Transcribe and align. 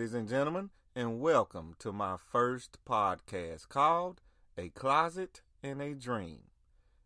ladies 0.00 0.14
and 0.14 0.30
gentlemen, 0.30 0.70
and 0.96 1.20
welcome 1.20 1.74
to 1.78 1.92
my 1.92 2.16
first 2.16 2.78
podcast 2.88 3.68
called 3.68 4.22
A 4.56 4.70
Closet 4.70 5.42
and 5.62 5.82
a 5.82 5.92
Dream. 5.92 6.44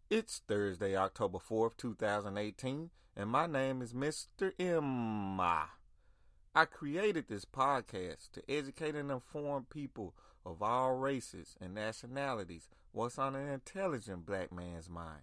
It's 0.08 0.42
Thursday, 0.46 0.94
October 0.94 1.38
4th, 1.38 1.76
2018, 1.76 2.90
and 3.16 3.28
my 3.28 3.48
name 3.48 3.82
is 3.82 3.92
Mr. 3.92 4.52
M. 4.60 5.40
I 5.40 5.66
created 6.70 7.26
this 7.26 7.44
podcast 7.44 8.30
to 8.34 8.48
educate 8.48 8.94
and 8.94 9.10
inform 9.10 9.66
people 9.68 10.14
of 10.46 10.62
all 10.62 10.92
races 10.92 11.56
and 11.60 11.74
nationalities 11.74 12.68
what's 12.92 13.18
on 13.18 13.34
an 13.34 13.48
intelligent 13.48 14.24
black 14.24 14.52
man's 14.52 14.88
mind. 14.88 15.22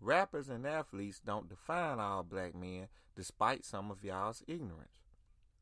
Rappers 0.00 0.48
and 0.48 0.66
athletes 0.66 1.20
don't 1.24 1.48
define 1.48 2.00
all 2.00 2.24
black 2.24 2.52
men 2.56 2.88
despite 3.14 3.64
some 3.64 3.92
of 3.92 4.02
y'all's 4.02 4.42
ignorance. 4.48 4.99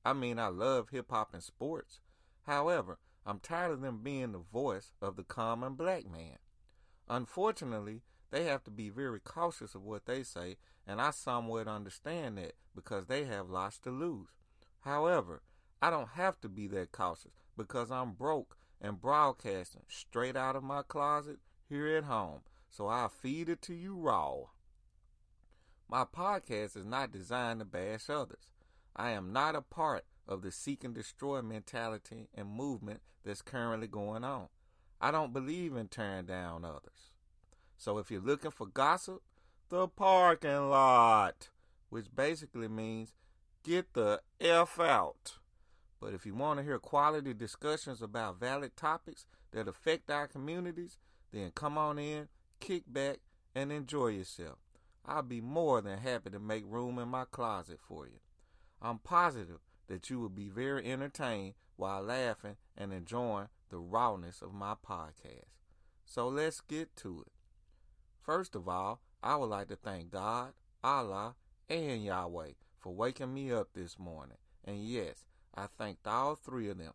I 0.08 0.14
mean, 0.14 0.38
I 0.38 0.48
love 0.48 0.88
hip 0.88 1.10
hop 1.10 1.34
and 1.34 1.42
sports. 1.42 2.00
However, 2.46 2.98
I'm 3.26 3.40
tired 3.40 3.72
of 3.72 3.82
them 3.82 4.00
being 4.02 4.32
the 4.32 4.38
voice 4.38 4.92
of 5.02 5.16
the 5.16 5.22
common 5.22 5.74
black 5.74 6.10
man. 6.10 6.38
Unfortunately, 7.10 8.00
they 8.30 8.44
have 8.44 8.64
to 8.64 8.70
be 8.70 8.88
very 8.88 9.20
cautious 9.20 9.74
of 9.74 9.84
what 9.84 10.06
they 10.06 10.22
say, 10.22 10.56
and 10.86 10.98
I 10.98 11.10
somewhat 11.10 11.68
understand 11.68 12.38
that 12.38 12.54
because 12.74 13.04
they 13.04 13.24
have 13.24 13.50
lots 13.50 13.78
to 13.80 13.90
lose. 13.90 14.28
However, 14.80 15.42
I 15.82 15.90
don't 15.90 16.08
have 16.08 16.40
to 16.40 16.48
be 16.48 16.68
that 16.68 16.90
cautious 16.90 17.32
because 17.54 17.90
I'm 17.90 18.12
broke 18.12 18.56
and 18.80 18.98
broadcasting 18.98 19.82
straight 19.88 20.36
out 20.36 20.56
of 20.56 20.62
my 20.62 20.80
closet 20.80 21.36
here 21.68 21.94
at 21.98 22.04
home, 22.04 22.40
so 22.70 22.86
I'll 22.86 23.10
feed 23.10 23.50
it 23.50 23.60
to 23.60 23.74
you 23.74 23.94
raw. 23.94 24.44
My 25.86 26.06
podcast 26.06 26.78
is 26.78 26.86
not 26.86 27.12
designed 27.12 27.60
to 27.60 27.66
bash 27.66 28.08
others. 28.08 28.48
I 28.98 29.10
am 29.12 29.32
not 29.32 29.54
a 29.54 29.62
part 29.62 30.04
of 30.26 30.42
the 30.42 30.50
seek 30.50 30.82
and 30.82 30.92
destroy 30.92 31.40
mentality 31.40 32.28
and 32.34 32.50
movement 32.50 33.00
that's 33.24 33.42
currently 33.42 33.86
going 33.86 34.24
on. 34.24 34.48
I 35.00 35.12
don't 35.12 35.32
believe 35.32 35.76
in 35.76 35.86
tearing 35.86 36.26
down 36.26 36.64
others. 36.64 37.12
So 37.76 37.98
if 37.98 38.10
you're 38.10 38.20
looking 38.20 38.50
for 38.50 38.66
gossip, 38.66 39.22
the 39.68 39.86
parking 39.86 40.68
lot, 40.68 41.50
which 41.90 42.06
basically 42.12 42.66
means 42.66 43.12
get 43.62 43.94
the 43.94 44.20
F 44.40 44.80
out. 44.80 45.34
But 46.00 46.12
if 46.12 46.26
you 46.26 46.34
want 46.34 46.58
to 46.58 46.64
hear 46.64 46.80
quality 46.80 47.34
discussions 47.34 48.02
about 48.02 48.40
valid 48.40 48.76
topics 48.76 49.26
that 49.52 49.68
affect 49.68 50.10
our 50.10 50.26
communities, 50.26 50.98
then 51.32 51.52
come 51.54 51.78
on 51.78 52.00
in, 52.00 52.28
kick 52.58 52.82
back, 52.88 53.18
and 53.54 53.70
enjoy 53.70 54.08
yourself. 54.08 54.58
I'll 55.06 55.22
be 55.22 55.40
more 55.40 55.80
than 55.80 55.98
happy 55.98 56.30
to 56.30 56.40
make 56.40 56.64
room 56.66 56.98
in 56.98 57.08
my 57.08 57.24
closet 57.30 57.78
for 57.80 58.06
you. 58.06 58.18
I'm 58.80 58.98
positive 58.98 59.60
that 59.88 60.10
you 60.10 60.20
will 60.20 60.28
be 60.28 60.48
very 60.48 60.90
entertained 60.90 61.54
while 61.76 62.02
laughing 62.02 62.56
and 62.76 62.92
enjoying 62.92 63.48
the 63.70 63.78
rawness 63.78 64.42
of 64.42 64.52
my 64.52 64.74
podcast. 64.74 65.50
So 66.04 66.28
let's 66.28 66.60
get 66.60 66.94
to 66.96 67.24
it. 67.26 67.32
First 68.22 68.54
of 68.54 68.68
all, 68.68 69.00
I 69.22 69.36
would 69.36 69.46
like 69.46 69.68
to 69.68 69.76
thank 69.76 70.10
God, 70.10 70.52
Allah, 70.82 71.34
and 71.68 72.04
Yahweh 72.04 72.52
for 72.78 72.94
waking 72.94 73.34
me 73.34 73.52
up 73.52 73.68
this 73.74 73.98
morning. 73.98 74.38
And 74.64 74.84
yes, 74.84 75.24
I 75.54 75.66
thanked 75.66 76.06
all 76.06 76.34
three 76.34 76.68
of 76.68 76.78
them. 76.78 76.92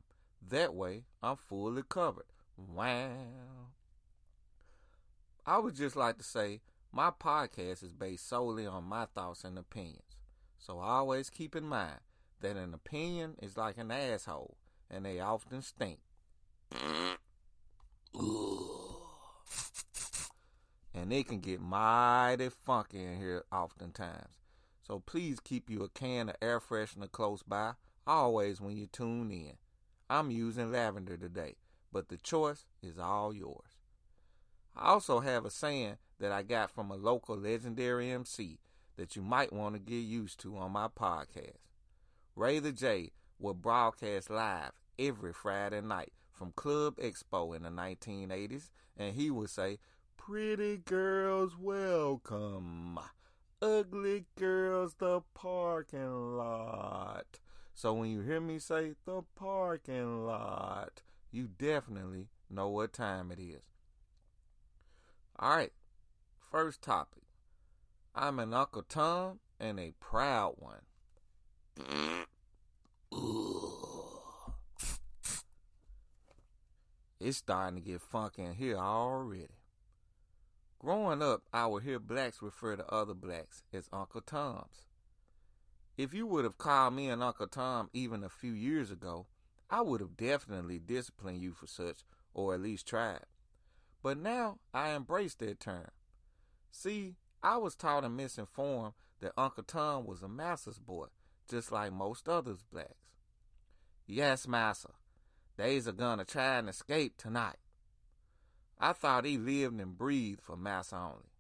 That 0.50 0.74
way, 0.74 1.06
I'm 1.22 1.38
fully 1.38 1.84
covered. 1.88 2.26
Wow. 2.58 3.10
I 5.46 5.58
would 5.58 5.76
just 5.76 5.96
like 5.96 6.18
to 6.18 6.24
say 6.24 6.62
my 6.92 7.12
podcast 7.12 7.84
is 7.84 7.94
based 7.94 8.28
solely 8.28 8.66
on 8.66 8.84
my 8.84 9.06
thoughts 9.06 9.44
and 9.44 9.58
opinions. 9.58 10.18
So 10.66 10.80
always 10.80 11.30
keep 11.30 11.58
in 11.58 11.66
mind 11.66 12.00
that 12.40 12.56
an 12.56 12.74
opinion 12.74 13.36
is 13.42 13.58
like 13.58 13.78
an 13.78 13.92
asshole, 13.92 14.56
and 14.90 15.06
they 15.06 15.20
often 15.20 15.62
stink. 15.62 16.00
and 20.94 21.12
it 21.12 21.28
can 21.28 21.42
get 21.42 21.60
mighty 21.60 22.48
funky 22.48 23.04
in 23.04 23.18
here 23.18 23.44
oftentimes. 23.52 24.38
So 24.88 25.00
please 25.06 25.42
keep 25.42 25.70
you 25.70 25.84
a 25.84 25.90
can 25.90 26.30
of 26.30 26.38
air 26.42 26.62
freshener 26.62 27.12
close 27.12 27.44
by, 27.44 27.74
always 28.08 28.62
when 28.62 28.78
you 28.78 28.88
tune 28.88 29.32
in. 29.32 29.58
I'm 30.10 30.32
using 30.32 30.72
lavender 30.72 31.18
today, 31.18 31.58
but 31.92 32.08
the 32.08 32.16
choice 32.16 32.64
is 32.82 32.98
all 32.98 33.34
yours. 33.34 33.76
I 34.78 34.92
also 34.92 35.20
have 35.20 35.44
a 35.44 35.50
saying 35.50 35.98
that 36.20 36.32
I 36.32 36.42
got 36.42 36.72
from 36.72 36.90
a 36.90 36.96
local 36.96 37.36
legendary 37.36 38.10
MC 38.12 38.60
that 38.96 39.16
you 39.16 39.22
might 39.22 39.52
want 39.52 39.76
to 39.76 39.80
get 39.80 39.96
used 39.96 40.40
to 40.42 40.58
on 40.58 40.72
my 40.72 40.88
podcast. 40.88 41.58
Ray 42.36 42.60
the 42.60 42.72
J 42.72 43.12
will 43.40 43.54
broadcast 43.54 44.30
live 44.30 44.72
every 44.98 45.34
Friday 45.34 45.82
night 45.82 46.14
from 46.32 46.52
Club 46.56 46.98
Expo 46.98 47.56
in 47.56 47.64
the 47.64 47.70
1980s, 47.70 48.70
and 48.98 49.16
he 49.16 49.30
would 49.30 49.50
say, 49.50 49.80
Pretty 50.18 50.78
girls 50.78 51.58
welcome, 51.58 53.00
ugly 53.62 54.26
girls 54.38 54.96
the 54.96 55.22
parking 55.34 56.38
lot. 56.38 57.40
So 57.74 57.94
when 57.94 58.10
you 58.10 58.22
hear 58.22 58.40
me 58.40 58.60
say 58.60 58.94
the 59.06 59.24
parking 59.36 60.26
lot, 60.26 61.02
you 61.32 61.48
definitely 61.48 62.30
know 62.50 62.70
what 62.70 62.94
time 62.94 63.32
it 63.32 63.40
is. 63.40 63.64
All 65.38 65.56
right, 65.56 65.74
first 66.40 66.82
topic 66.82 67.23
I'm 68.16 68.38
an 68.38 68.54
Uncle 68.54 68.84
Tom 68.84 69.40
and 69.60 69.80
a 69.80 69.92
proud 70.00 70.54
one. 70.58 70.82
It's 77.20 77.38
starting 77.38 77.82
to 77.82 77.82
get 77.82 78.02
funky 78.02 78.44
in 78.44 78.54
here 78.54 78.78
already. 78.78 79.48
Growing 80.78 81.24
up, 81.24 81.42
I 81.52 81.66
would 81.66 81.82
hear 81.82 81.98
blacks 81.98 82.42
refer 82.42 82.76
to 82.76 82.94
other 82.94 83.16
blacks 83.16 83.64
as 83.74 83.90
Uncle 83.92 84.22
Toms. 84.22 84.86
If 85.98 86.14
you 86.14 86.28
would 86.28 86.44
have 86.44 86.60
called 86.60 86.94
me 86.94 87.10
an 87.10 87.24
Uncle 87.24 87.48
Tom 87.48 87.90
even 87.94 88.24
a 88.24 88.30
few 88.30 88.52
years 88.52 88.92
ago, 88.92 89.26
I 89.72 89.82
would 89.82 90.02
have 90.02 90.18
definitely 90.18 90.78
disciplined 90.78 91.42
you 91.42 91.54
for 91.54 91.66
such, 91.66 92.04
or 92.36 92.54
at 92.54 92.62
least 92.62 92.88
tried. 92.88 93.26
But 94.04 94.18
now 94.20 94.60
I 94.72 94.90
embrace 94.90 95.34
that 95.36 95.60
term. 95.60 95.90
See, 96.70 97.16
I 97.44 97.58
was 97.58 97.76
taught 97.76 98.06
and 98.06 98.16
misinformed 98.16 98.94
that 99.20 99.34
Uncle 99.38 99.64
Tom 99.64 100.06
was 100.06 100.22
a 100.22 100.30
master's 100.30 100.80
boy, 100.80 101.08
just 101.50 101.74
like 101.74 101.92
most 101.92 102.30
others 102.30 102.64
blacks. 102.72 102.94
Yes, 104.08 104.48
massa, 104.48 104.92
they's 105.58 105.86
a 105.86 105.92
gonna 105.92 106.24
try 106.24 106.58
and 106.58 106.70
escape 106.70 107.18
tonight. 107.18 107.58
I 108.80 108.94
thought 108.94 109.26
he 109.26 109.38
lived 109.38 109.80
and 109.80 109.98
breathed 109.98 110.42
for 110.42 110.56
massa 110.56 110.96
only. 110.96 111.32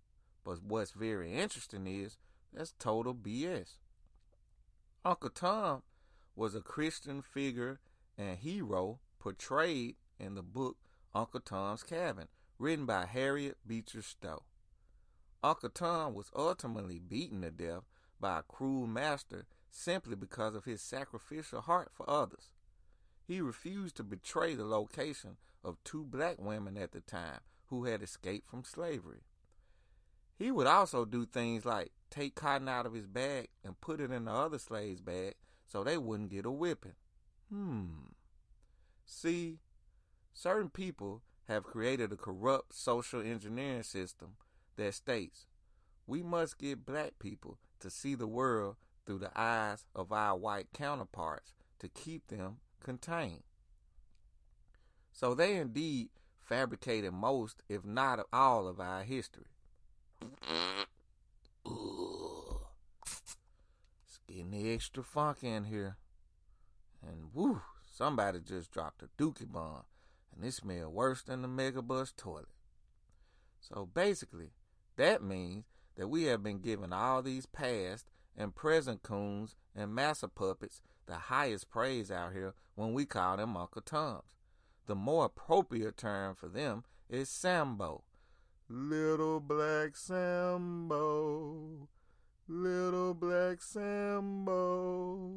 But 0.44 0.62
what's 0.62 0.92
very 0.92 1.34
interesting 1.34 1.88
is 1.88 2.18
that's 2.52 2.74
total 2.78 3.16
BS. 3.16 3.78
Uncle 5.06 5.30
Tom 5.30 5.84
was 6.36 6.54
a 6.54 6.62
Christian 6.62 7.22
figure 7.22 7.80
and 8.18 8.38
hero 8.38 9.00
portrayed 9.20 9.96
in 10.20 10.36
the 10.36 10.44
book 10.44 10.78
Uncle 11.16 11.40
Tom's 11.40 11.84
Cabin, 11.84 12.28
written 12.58 12.86
by 12.86 13.06
Harriet 13.06 13.58
Beecher 13.66 14.02
Stowe. 14.02 14.44
Uncle 15.44 15.70
Tom 15.70 16.14
was 16.14 16.32
ultimately 16.34 17.00
beaten 17.00 17.42
to 17.42 17.52
death 17.52 17.84
by 18.20 18.40
a 18.40 18.44
cruel 18.44 18.88
master 18.88 19.46
simply 19.70 20.16
because 20.16 20.56
of 20.56 20.64
his 20.64 20.82
sacrificial 20.82 21.62
heart 21.62 21.90
for 21.94 22.10
others. 22.10 22.52
He 23.28 23.42
refused 23.42 23.98
to 23.98 24.04
betray 24.04 24.56
the 24.56 24.66
location 24.66 25.38
of 25.64 25.84
two 25.84 26.06
black 26.06 26.36
women 26.40 26.78
at 26.78 26.94
the 26.94 27.02
time 27.02 27.40
who 27.68 27.86
had 27.86 28.02
escaped 28.02 28.50
from 28.50 28.64
slavery. 28.64 29.24
He 30.38 30.52
would 30.52 30.68
also 30.68 31.06
do 31.06 31.26
things 31.26 31.66
like 31.66 31.92
take 32.10 32.36
cotton 32.36 32.70
out 32.70 32.86
of 32.86 32.94
his 32.94 33.08
bag 33.08 33.50
and 33.64 33.80
put 33.82 34.00
it 34.00 34.12
in 34.12 34.26
the 34.26 34.32
other 34.32 34.60
slave's 34.60 35.02
bag 35.02 35.36
so 35.68 35.84
they 35.84 35.98
wouldn't 35.98 36.32
get 36.32 36.46
a 36.46 36.52
whipping. 36.52 36.96
Hmm. 37.50 38.12
See, 39.06 39.60
certain 40.34 40.70
people 40.70 41.22
have 41.48 41.64
created 41.64 42.12
a 42.12 42.18
corrupt 42.18 42.74
social 42.74 43.22
engineering 43.22 43.84
system 43.84 44.36
that 44.78 44.94
states 44.94 45.46
we 46.06 46.22
must 46.22 46.58
get 46.58 46.86
black 46.86 47.14
people 47.20 47.58
to 47.80 47.90
see 47.90 48.16
the 48.16 48.28
world 48.28 48.76
through 49.06 49.20
the 49.20 49.32
eyes 49.36 49.86
of 49.96 50.12
our 50.12 50.38
white 50.38 50.68
counterparts 50.74 51.54
to 51.80 51.88
keep 51.88 52.28
them 52.28 52.58
contained. 52.82 53.44
So 55.12 55.34
they 55.34 55.56
indeed 55.56 56.10
fabricated 56.42 57.14
most, 57.14 57.64
if 57.70 57.86
not 57.86 58.26
all, 58.34 58.68
of 58.68 58.80
our 58.80 59.04
history. 59.04 59.46
It's 64.06 64.20
getting 64.28 64.74
extra 64.74 65.04
funky 65.04 65.50
in 65.50 65.66
here. 65.66 65.98
And 67.02 67.34
woo, 67.34 67.62
somebody 67.92 68.40
just 68.40 68.72
dropped 68.72 69.04
a 69.04 69.10
dookie 69.22 69.52
bomb, 69.52 69.84
and 70.36 70.46
it 70.46 70.54
smelled 70.54 70.94
worse 70.94 71.22
than 71.22 71.42
the 71.42 71.48
megabus 71.48 72.16
toilet. 72.16 72.48
So 73.60 73.88
basically, 73.94 74.52
that 74.96 75.24
means 75.24 75.66
that 75.96 76.08
we 76.08 76.24
have 76.24 76.44
been 76.44 76.60
given 76.60 76.92
all 76.94 77.22
these 77.22 77.46
past 77.46 78.10
and 78.38 78.56
present 78.56 79.04
coons 79.04 79.56
and 79.76 79.94
massa 79.94 80.28
puppets 80.28 80.82
the 81.06 81.16
highest 81.16 81.70
praise 81.70 82.10
out 82.10 82.34
here 82.34 82.54
when 82.76 82.94
we 82.94 83.06
call 83.06 83.38
them 83.38 83.58
Uncle 83.58 83.82
Toms. 83.82 84.36
The 84.86 84.96
more 84.96 85.26
appropriate 85.26 85.98
term 85.98 86.36
for 86.36 86.48
them 86.48 86.84
is 87.10 87.30
Sambo. 87.30 88.04
Little 88.70 89.40
Black 89.40 89.96
Sambo. 89.96 91.88
Little 92.48 93.14
Black 93.14 93.62
Sambo. 93.62 95.30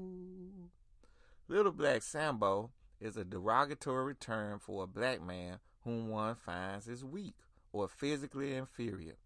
Little 1.49 1.73
Black 1.73 2.03
Sambo 2.03 2.71
is 3.01 3.17
a 3.17 3.25
derogatory 3.25 4.15
term 4.15 4.59
for 4.59 4.85
a 4.85 4.87
black 4.87 5.23
man 5.23 5.59
whom 5.85 6.09
one 6.09 6.35
finds 6.35 6.89
is 6.89 7.05
weak 7.05 7.35
or 7.73 7.89
physically 7.89 8.55
inferior. 8.55 9.17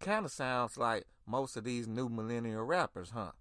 Kind 0.00 0.24
of 0.24 0.30
sounds 0.30 0.78
like 0.78 1.04
most 1.26 1.56
of 1.56 1.64
these 1.64 1.88
new 1.88 2.08
millennial 2.08 2.62
rappers, 2.62 3.10
huh? 3.10 3.32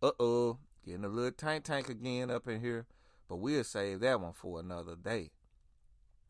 Uh 0.00 0.12
oh, 0.20 0.58
getting 0.86 1.04
a 1.04 1.08
little 1.08 1.32
tank 1.32 1.64
tank 1.64 1.88
again 1.88 2.30
up 2.30 2.46
in 2.46 2.60
here, 2.60 2.86
but 3.28 3.36
we'll 3.36 3.64
save 3.64 4.00
that 4.00 4.20
one 4.20 4.32
for 4.32 4.60
another 4.60 4.94
day. 4.94 5.30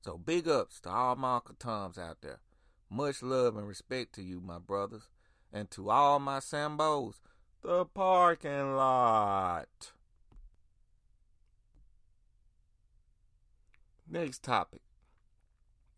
So 0.01 0.17
big 0.17 0.49
ups 0.49 0.81
to 0.81 0.91
all 0.91 1.17
my 1.17 1.35
Uncle 1.37 1.55
Toms 1.59 1.99
out 1.99 2.23
there. 2.23 2.41
Much 2.89 3.23
love 3.23 3.57
and 3.57 3.69
respect 3.69 4.15
to 4.15 4.23
you, 4.23 4.41
my 4.41 4.59
brothers, 4.59 5.09
and 5.53 5.71
to 5.73 5.91
all 5.91 6.19
my 6.19 6.39
Sambos, 6.39 7.21
the 7.63 7.85
parking 7.85 8.75
lot. 8.75 9.93
Next 14.11 14.43
topic. 14.43 14.81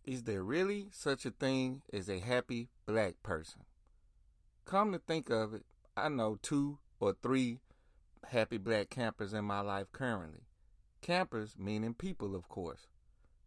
Is 0.04 0.22
there 0.24 0.42
really 0.42 0.88
such 0.92 1.26
a 1.26 1.30
thing 1.30 1.82
as 1.92 2.08
a 2.08 2.20
happy 2.20 2.68
black 2.86 3.22
person? 3.22 3.62
Come 4.64 4.92
to 4.92 4.98
think 4.98 5.30
of 5.30 5.54
it, 5.54 5.64
I 5.96 6.08
know 6.08 6.38
two 6.40 6.78
or 6.98 7.14
three 7.22 7.60
happy 8.28 8.58
black 8.58 8.90
campers 8.90 9.32
in 9.32 9.44
my 9.44 9.60
life 9.60 9.92
currently. 9.92 10.42
Campers 11.02 11.54
meaning 11.58 11.94
people, 11.94 12.34
of 12.34 12.48
course. 12.48 12.88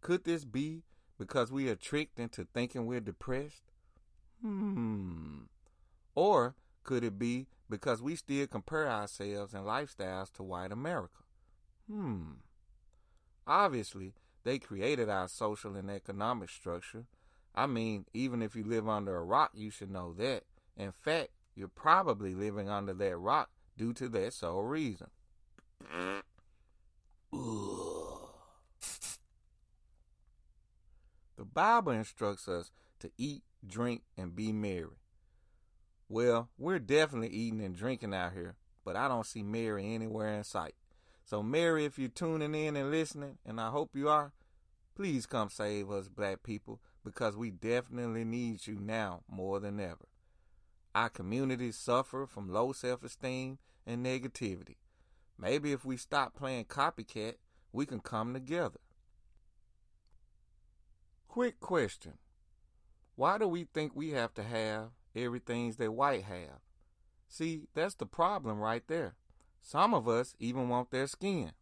Could 0.02 0.26
this 0.26 0.46
be 0.46 0.84
because 1.18 1.52
we 1.52 1.70
are 1.70 1.76
tricked 1.76 2.20
into 2.20 2.46
thinking 2.54 2.86
we're 2.86 3.00
depressed? 3.00 3.72
Hmm. 4.42 5.44
Or 6.16 6.56
could 6.84 7.04
it 7.04 7.18
be 7.18 7.48
because 7.70 8.02
we 8.02 8.16
still 8.16 8.46
compare 8.48 8.90
ourselves 8.90 9.54
and 9.54 9.66
lifestyles 9.66 10.32
to 10.34 10.44
white 10.44 10.72
America? 10.72 11.24
Hmm. 11.90 12.34
Obviously, 13.48 14.14
they 14.44 14.60
created 14.60 15.10
our 15.10 15.28
social 15.28 15.76
and 15.76 15.90
economic 15.90 16.50
structure. 16.50 17.06
I 17.56 17.68
mean, 17.68 18.06
even 18.14 18.42
if 18.42 18.56
you 18.56 18.64
live 18.64 18.88
under 18.90 19.16
a 19.16 19.24
rock, 19.24 19.52
you 19.54 19.70
should 19.70 19.92
know 19.92 20.14
that. 20.18 20.44
In 20.76 20.92
fact, 20.92 21.30
you're 21.56 21.68
probably 21.68 22.34
living 22.34 22.70
under 22.70 22.94
that 22.94 23.18
rock 23.18 23.50
due 23.78 23.94
to 23.94 24.10
that 24.10 24.34
sole 24.34 24.64
reason. 24.64 25.08
The 31.38 31.46
Bible 31.46 31.92
instructs 31.92 32.48
us 32.48 32.72
to 33.00 33.12
eat, 33.18 33.44
drink, 33.66 34.04
and 34.18 34.36
be 34.36 34.52
merry. 34.52 34.98
Well, 36.10 36.50
we're 36.58 36.80
definitely 36.80 37.30
eating 37.30 37.62
and 37.62 37.76
drinking 37.76 38.14
out 38.14 38.34
here, 38.34 38.56
but 38.86 38.96
I 38.96 39.08
don't 39.08 39.26
see 39.26 39.44
Mary 39.44 39.94
anywhere 39.94 40.34
in 40.34 40.44
sight. 40.44 40.76
So, 41.26 41.42
Mary, 41.42 41.86
if 41.86 41.98
you're 41.98 42.10
tuning 42.10 42.54
in 42.54 42.76
and 42.76 42.92
listening, 42.92 43.38
and 43.46 43.60
I 43.60 43.70
hope 43.70 43.96
you 43.96 44.10
are, 44.10 44.34
please 44.96 45.26
come 45.26 45.50
save 45.50 45.90
us, 45.90 46.10
black 46.10 46.44
people, 46.44 46.82
because 47.04 47.36
we 47.36 47.50
definitely 47.50 48.26
need 48.26 48.68
you 48.68 48.78
now 48.80 49.24
more 49.30 49.60
than 49.60 49.80
ever. 49.80 50.08
Our 50.94 51.10
communities 51.10 51.78
suffer 51.78 52.28
from 52.28 52.52
low 52.52 52.72
self 52.74 53.04
esteem 53.04 53.58
and 53.86 54.06
negativity. 54.06 54.76
Maybe 55.38 55.72
if 55.72 55.84
we 55.84 55.98
stop 55.98 56.36
playing 56.36 56.66
copycat, 56.66 57.36
we 57.72 57.86
can 57.86 58.00
come 58.00 58.34
together. 58.34 58.80
Quick 61.28 61.60
question 61.60 62.20
Why 63.16 63.38
do 63.38 63.48
we 63.48 63.64
think 63.64 63.96
we 63.96 64.12
have 64.12 64.34
to 64.36 64.44
have 64.44 64.90
everything 65.16 65.72
that 65.72 65.92
white 65.92 66.26
have? 66.26 66.60
See, 67.28 67.64
that's 67.74 67.96
the 67.96 68.06
problem 68.06 68.60
right 68.60 68.84
there. 68.88 69.16
Some 69.66 69.94
of 69.94 70.10
us 70.10 70.36
even 70.40 70.68
want 70.68 70.92
their 70.92 71.08
skin. 71.08 71.54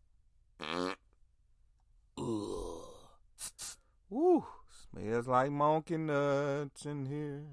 Woo, 4.10 4.46
smells 4.92 5.28
like 5.28 5.52
monkey 5.52 5.98
nuts 5.98 6.86
in 6.86 7.06
here. 7.06 7.44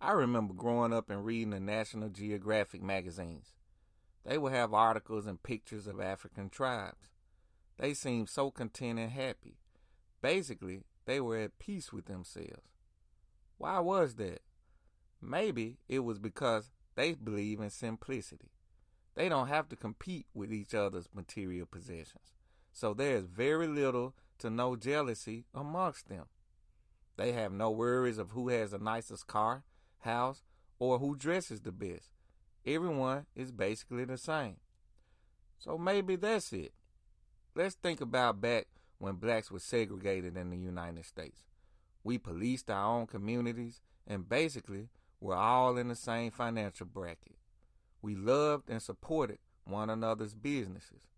I 0.00 0.12
remember 0.12 0.54
growing 0.54 0.94
up 0.94 1.10
and 1.10 1.24
reading 1.24 1.50
the 1.50 1.60
National 1.60 2.08
Geographic 2.08 2.82
magazines. 2.82 3.52
They 4.24 4.38
would 4.38 4.52
have 4.52 4.74
articles 4.74 5.26
and 5.26 5.42
pictures 5.42 5.86
of 5.86 6.00
African 6.00 6.48
tribes. 6.48 7.12
They 7.78 7.92
seemed 7.94 8.30
so 8.30 8.50
content 8.50 8.98
and 8.98 9.12
happy. 9.12 9.58
Basically, 10.22 10.84
they 11.04 11.20
were 11.20 11.36
at 11.36 11.58
peace 11.58 11.92
with 11.92 12.06
themselves. 12.06 12.72
Why 13.58 13.78
was 13.78 14.14
that? 14.16 14.40
Maybe 15.20 15.76
it 15.86 16.00
was 16.00 16.18
because 16.18 16.70
they 16.94 17.12
believe 17.12 17.60
in 17.60 17.70
simplicity. 17.70 18.50
They 19.16 19.28
don't 19.28 19.48
have 19.48 19.68
to 19.70 19.76
compete 19.76 20.26
with 20.34 20.52
each 20.52 20.74
other's 20.74 21.08
material 21.12 21.66
possessions. 21.66 22.34
So 22.72 22.92
there 22.94 23.16
is 23.16 23.24
very 23.24 23.66
little 23.66 24.14
to 24.38 24.50
no 24.50 24.76
jealousy 24.76 25.46
amongst 25.54 26.08
them. 26.08 26.26
They 27.16 27.32
have 27.32 27.50
no 27.50 27.70
worries 27.70 28.18
of 28.18 28.32
who 28.32 28.50
has 28.50 28.72
the 28.72 28.78
nicest 28.78 29.26
car, 29.26 29.64
house, 30.00 30.42
or 30.78 30.98
who 30.98 31.16
dresses 31.16 31.62
the 31.62 31.72
best. 31.72 32.10
Everyone 32.66 33.24
is 33.34 33.50
basically 33.50 34.04
the 34.04 34.18
same. 34.18 34.56
So 35.58 35.78
maybe 35.78 36.16
that's 36.16 36.52
it. 36.52 36.74
Let's 37.54 37.74
think 37.76 38.02
about 38.02 38.42
back 38.42 38.66
when 38.98 39.14
blacks 39.14 39.50
were 39.50 39.58
segregated 39.58 40.36
in 40.36 40.50
the 40.50 40.58
United 40.58 41.06
States. 41.06 41.46
We 42.04 42.18
policed 42.18 42.70
our 42.70 42.98
own 42.98 43.06
communities 43.06 43.80
and 44.06 44.28
basically 44.28 44.90
were 45.20 45.34
all 45.34 45.78
in 45.78 45.88
the 45.88 45.94
same 45.94 46.30
financial 46.30 46.86
bracket. 46.86 47.36
We 48.06 48.14
loved 48.14 48.70
and 48.70 48.80
supported 48.80 49.40
one 49.64 49.90
another's 49.90 50.36
businesses. 50.36 51.08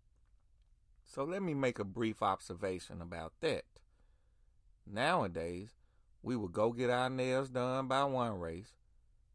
So 1.05 1.23
let 1.23 1.43
me 1.43 1.53
make 1.53 1.77
a 1.77 1.83
brief 1.83 2.23
observation 2.23 2.99
about 2.99 3.33
that. 3.41 3.65
Nowadays, 4.91 5.75
we 6.23 6.35
will 6.35 6.47
go 6.47 6.71
get 6.71 6.89
our 6.89 7.07
nails 7.07 7.51
done 7.51 7.87
by 7.87 8.05
one 8.05 8.39
race, 8.39 8.73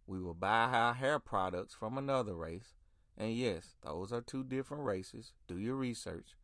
we 0.04 0.20
will 0.20 0.34
buy 0.34 0.64
our 0.64 0.94
hair 0.94 1.20
products 1.20 1.74
from 1.74 1.96
another 1.96 2.34
race, 2.34 2.74
and 3.16 3.32
yes, 3.32 3.76
those 3.84 4.12
are 4.12 4.20
two 4.20 4.42
different 4.42 4.82
races. 4.82 5.32
Do 5.46 5.56
your 5.56 5.76
research. 5.76 6.34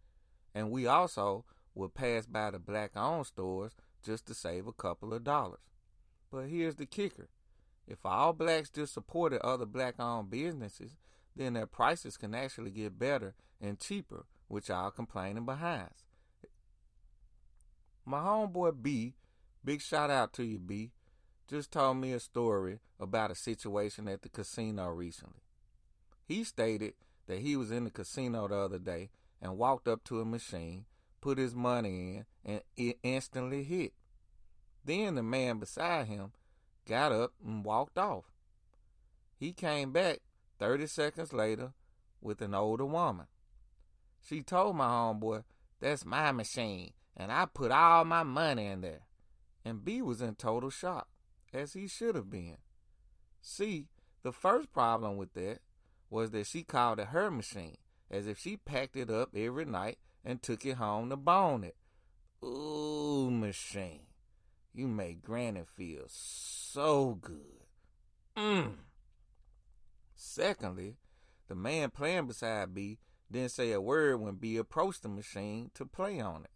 And 0.54 0.70
we 0.70 0.86
also 0.86 1.44
will 1.74 1.88
pass 1.88 2.26
by 2.26 2.52
the 2.52 2.60
black 2.60 2.92
owned 2.94 3.26
stores 3.26 3.72
just 4.00 4.26
to 4.26 4.34
save 4.34 4.68
a 4.68 4.72
couple 4.72 5.12
of 5.12 5.24
dollars. 5.24 5.72
But 6.30 6.50
here's 6.50 6.76
the 6.76 6.86
kicker 6.86 7.30
if 7.86 8.04
all 8.04 8.32
blacks 8.32 8.70
just 8.70 8.94
supported 8.94 9.44
other 9.44 9.66
black 9.66 9.94
owned 9.98 10.30
businesses, 10.30 10.96
then 11.34 11.54
their 11.54 11.66
prices 11.66 12.16
can 12.16 12.34
actually 12.34 12.70
get 12.70 12.98
better 12.98 13.34
and 13.60 13.78
cheaper 13.78 14.26
which 14.48 14.68
y'all 14.68 14.90
complaining 14.90 15.44
behind. 15.44 15.90
My 18.04 18.18
homeboy 18.18 18.82
B, 18.82 19.14
big 19.64 19.80
shout 19.80 20.10
out 20.10 20.32
to 20.34 20.44
you, 20.44 20.58
B, 20.58 20.90
just 21.48 21.70
told 21.70 21.98
me 21.98 22.12
a 22.12 22.20
story 22.20 22.80
about 22.98 23.30
a 23.30 23.36
situation 23.36 24.08
at 24.08 24.22
the 24.22 24.28
casino 24.28 24.88
recently. 24.88 25.42
He 26.26 26.42
stated 26.44 26.94
that 27.28 27.40
he 27.40 27.56
was 27.56 27.70
in 27.70 27.84
the 27.84 27.90
casino 27.90 28.48
the 28.48 28.56
other 28.56 28.78
day 28.78 29.10
and 29.40 29.56
walked 29.56 29.86
up 29.86 30.02
to 30.04 30.20
a 30.20 30.24
machine, 30.24 30.86
put 31.20 31.38
his 31.38 31.54
money 31.54 32.16
in, 32.16 32.26
and 32.44 32.62
it 32.76 32.98
instantly 33.04 33.62
hit. 33.62 33.92
Then 34.84 35.14
the 35.14 35.22
man 35.22 35.58
beside 35.58 36.06
him 36.06 36.32
got 36.90 37.12
up 37.12 37.32
and 37.46 37.64
walked 37.64 37.96
off. 37.96 38.24
He 39.38 39.52
came 39.52 39.92
back 39.92 40.18
30 40.58 40.88
seconds 40.88 41.32
later 41.32 41.72
with 42.20 42.42
an 42.42 42.52
older 42.52 42.84
woman. 42.84 43.26
She 44.20 44.42
told 44.42 44.74
my 44.74 44.88
homeboy, 44.88 45.44
That's 45.78 46.04
my 46.04 46.32
machine, 46.32 46.92
and 47.16 47.30
I 47.30 47.46
put 47.46 47.70
all 47.70 48.04
my 48.04 48.24
money 48.24 48.66
in 48.66 48.80
there. 48.80 49.02
And 49.64 49.84
B 49.84 50.02
was 50.02 50.20
in 50.20 50.34
total 50.34 50.68
shock, 50.68 51.06
as 51.54 51.74
he 51.74 51.86
should 51.86 52.16
have 52.16 52.28
been. 52.28 52.56
See, 53.40 53.86
the 54.24 54.32
first 54.32 54.72
problem 54.72 55.16
with 55.16 55.32
that 55.34 55.60
was 56.10 56.32
that 56.32 56.48
she 56.48 56.64
called 56.64 56.98
it 56.98 57.08
her 57.08 57.30
machine, 57.30 57.78
as 58.10 58.26
if 58.26 58.36
she 58.36 58.56
packed 58.56 58.96
it 58.96 59.10
up 59.10 59.30
every 59.36 59.64
night 59.64 59.98
and 60.24 60.42
took 60.42 60.66
it 60.66 60.76
home 60.76 61.08
to 61.10 61.16
bone 61.16 61.62
it. 61.62 61.76
Ooh, 62.44 63.30
machine. 63.30 64.09
You 64.72 64.86
make 64.86 65.22
Granny 65.22 65.62
feel 65.76 66.04
so 66.06 67.18
good. 67.20 67.66
Mm. 68.36 68.74
Secondly, 70.14 70.96
the 71.48 71.54
man 71.54 71.90
playing 71.90 72.26
beside 72.26 72.74
B 72.74 72.98
didn't 73.30 73.50
say 73.50 73.72
a 73.72 73.80
word 73.80 74.20
when 74.20 74.34
B 74.34 74.56
approached 74.56 75.02
the 75.02 75.08
machine 75.08 75.70
to 75.74 75.84
play 75.84 76.20
on 76.20 76.44
it. 76.44 76.50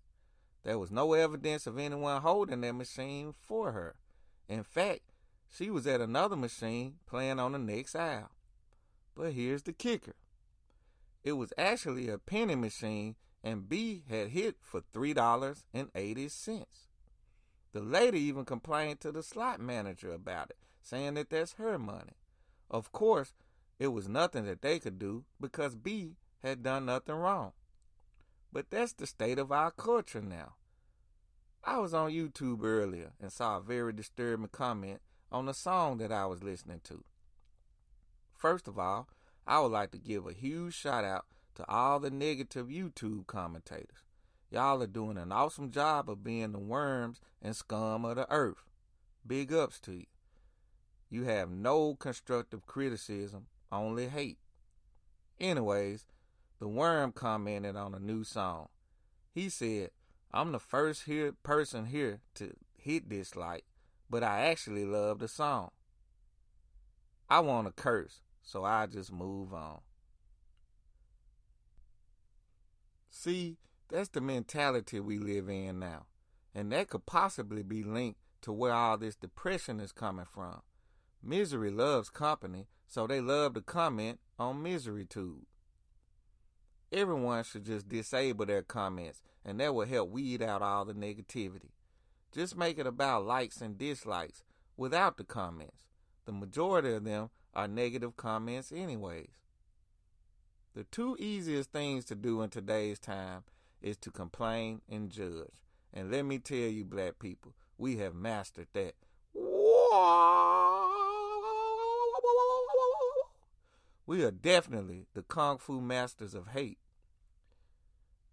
There 0.62 0.78
was 0.78 0.90
no 0.90 1.12
evidence 1.12 1.66
of 1.66 1.78
anyone 1.78 2.23
holding 2.23 2.61
that 2.62 2.75
machine 2.75 3.33
for 3.33 3.73
her. 3.73 3.97
In 4.49 4.62
fact, 4.62 5.12
she 5.49 5.71
was 5.71 5.87
at 5.87 6.00
another 6.00 6.37
machine 6.37 6.97
playing 7.06 7.38
on 7.38 7.52
the 7.52 7.59
next 7.59 7.94
aisle. 7.94 8.30
But 9.14 9.33
here's 9.33 9.62
the 9.62 9.73
kicker 9.73 10.14
it 11.23 11.33
was 11.33 11.52
actually 11.56 12.09
a 12.09 12.18
penny 12.18 12.54
machine, 12.54 13.16
and 13.42 13.68
B 13.68 14.04
had 14.09 14.28
hit 14.28 14.56
for 14.61 14.83
$3.80. 14.92 16.64
The 17.75 17.81
lady 17.81 18.21
even 18.21 18.45
complained 18.45 19.00
to 19.00 19.11
the 19.11 19.25
slot 19.25 19.59
manager 19.59 20.12
about 20.12 20.50
it, 20.50 20.59
saying 20.81 21.14
that 21.14 21.31
that's 21.31 21.54
her 21.54 21.76
money. 21.76 22.14
Of 22.71 22.93
course, 22.93 23.35
it 23.81 23.88
was 23.88 24.09
nothing 24.09 24.45
that 24.45 24.62
they 24.62 24.78
could 24.78 24.97
do 24.97 25.25
because 25.40 25.75
B 25.75 26.14
had 26.40 26.62
done 26.62 26.87
nothing 26.87 27.16
wrong. 27.16 27.50
But 28.52 28.71
that's 28.71 28.93
the 28.93 29.09
state 29.09 29.40
of 29.40 29.50
our 29.50 29.73
culture 29.73 30.23
now. 30.23 30.54
I 31.64 31.78
was 31.78 31.93
on 31.93 32.12
YouTube 32.12 32.62
earlier 32.62 33.11
and 33.21 33.33
saw 33.33 33.57
a 33.57 33.62
very 33.62 33.93
disturbing 33.93 34.50
comment 34.52 35.00
on 35.33 35.47
the 35.47 35.54
song 35.54 35.99
that 35.99 36.12
I 36.12 36.26
was 36.26 36.45
listening 36.45 36.81
to. 36.85 37.02
First 38.37 38.69
of 38.69 38.78
all, 38.78 39.09
I 39.49 39.59
would 39.59 39.73
like 39.73 39.90
to 39.90 39.99
give 39.99 40.28
a 40.28 40.33
huge 40.33 40.75
shout 40.75 41.04
out 41.04 41.26
to 41.57 41.69
all 41.69 41.99
the 41.99 42.11
negative 42.11 42.69
YouTube 42.69 43.26
commentators. 43.26 44.03
Y'all 44.54 44.80
are 44.80 44.87
doing 44.87 45.18
an 45.18 45.32
awesome 45.32 45.73
job 45.73 46.08
of 46.08 46.23
being 46.23 46.52
the 46.52 46.61
worms 46.61 47.20
and 47.42 47.56
scum 47.56 48.04
of 48.04 48.14
the 48.14 48.30
earth. 48.30 48.62
Big 49.26 49.52
ups 49.52 49.80
to 49.80 49.90
you. 49.94 50.06
You 51.11 51.25
have 51.25 51.50
no 51.50 51.96
constructive 51.96 52.64
criticism, 52.64 53.46
only 53.73 54.06
hate. 54.06 54.38
Anyways, 55.40 56.06
the 56.61 56.68
worm 56.68 57.11
commented 57.11 57.75
on 57.75 57.94
a 57.94 57.99
new 57.99 58.23
song. 58.23 58.68
He 59.32 59.49
said, 59.49 59.90
I'm 60.32 60.52
the 60.52 60.61
first 60.61 61.02
here 61.02 61.32
person 61.42 61.87
here 61.87 62.20
to 62.37 62.52
hit 62.78 63.11
this 63.11 63.34
light, 63.34 63.64
but 64.08 64.23
I 64.23 64.42
actually 64.42 64.84
love 64.84 65.18
the 65.18 65.26
song. 65.26 65.73
I 67.28 67.40
want 67.40 67.66
to 67.66 67.73
curse, 67.73 68.20
so 68.40 68.64
I 68.64 68.87
just 68.87 69.11
move 69.11 69.52
on. 69.52 69.80
See, 73.11 73.56
that's 73.91 74.09
the 74.09 74.21
mentality 74.21 75.00
we 75.00 75.19
live 75.19 75.49
in 75.49 75.79
now. 75.79 76.07
And 76.55 76.73
that 76.73 76.88
could 76.88 77.07
possibly 77.07 77.62
be 77.62 77.83
linked 77.83 78.21
to 78.43 78.53
where 78.53 78.73
all 78.73 78.97
this 78.97 79.17
depression 79.17 79.81
is 79.81 79.93
coming 79.93 80.26
from. 80.26 80.61
Misery 81.23 81.71
loves 81.71 82.11
company, 82.11 82.67
so 82.87 83.07
they 83.07 83.21
love 83.21 83.55
to 83.55 83.61
comment 83.61 84.21
on 84.38 84.62
MiseryTube. 84.62 85.45
Everyone 86.93 87.43
should 87.43 87.64
just 87.64 87.88
disable 87.88 88.47
their 88.47 88.62
comments, 88.62 89.23
and 89.45 89.59
that 89.59 89.75
will 89.75 89.87
help 89.87 90.11
weed 90.11 90.43
out 90.43 90.62
all 90.62 90.85
the 90.85 90.95
negativity. 90.95 91.71
Just 92.33 92.57
make 92.57 92.79
it 92.79 92.87
about 92.87 93.25
likes 93.25 93.61
and 93.61 93.79
dislikes 93.79 94.43
without 94.76 95.17
the 95.17 95.25
comments. 95.25 95.88
The 96.25 96.33
majority 96.33 96.93
of 96.93 97.05
them 97.05 97.31
are 97.55 97.67
negative 97.67 98.17
comments, 98.17 98.71
anyways. 98.71 99.31
The 100.75 100.85
two 100.85 101.17
easiest 101.19 101.73
things 101.73 102.05
to 102.07 102.14
do 102.14 102.43
in 102.43 102.50
today's 102.50 102.99
time 102.99 103.45
is 103.85 103.99
to 103.99 104.11
complain 104.11 104.81
and 104.88 105.11
judge. 105.11 105.62
And 105.93 106.11
let 106.11 106.25
me 106.25 106.38
tell 106.38 106.57
you, 106.57 106.85
black 106.85 107.19
people, 107.19 107.53
we 107.76 107.99
have 107.99 108.14
mastered 108.14 108.69
that. 108.73 108.95
We 114.07 114.25
are 114.25 114.31
definitely 114.31 115.07
the 115.14 115.23
kung 115.23 115.59
fu 115.59 115.81
masters 115.81 116.35
of 116.35 116.49
hate. 116.49 116.79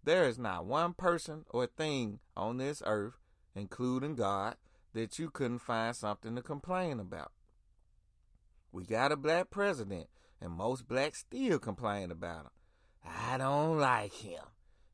There 0.02 0.24
is 0.24 0.38
not 0.38 0.64
one 0.64 0.94
person 0.94 1.44
or 1.50 1.66
thing 1.66 2.20
on 2.34 2.56
this 2.56 2.82
earth, 2.84 3.18
including 3.54 4.16
God, 4.16 4.56
that 4.94 5.18
you 5.18 5.30
couldn't 5.30 5.60
find 5.60 5.94
something 5.94 6.34
to 6.34 6.42
complain 6.42 6.98
about. 6.98 7.32
We 8.72 8.84
got 8.84 9.12
a 9.12 9.16
black 9.16 9.50
president, 9.50 10.08
and 10.40 10.50
most 10.50 10.88
blacks 10.88 11.20
still 11.20 11.58
complain 11.58 12.10
about 12.10 12.46
him. 12.46 12.50
I 13.04 13.36
don't 13.36 13.78
like 13.78 14.14
him. 14.14 14.42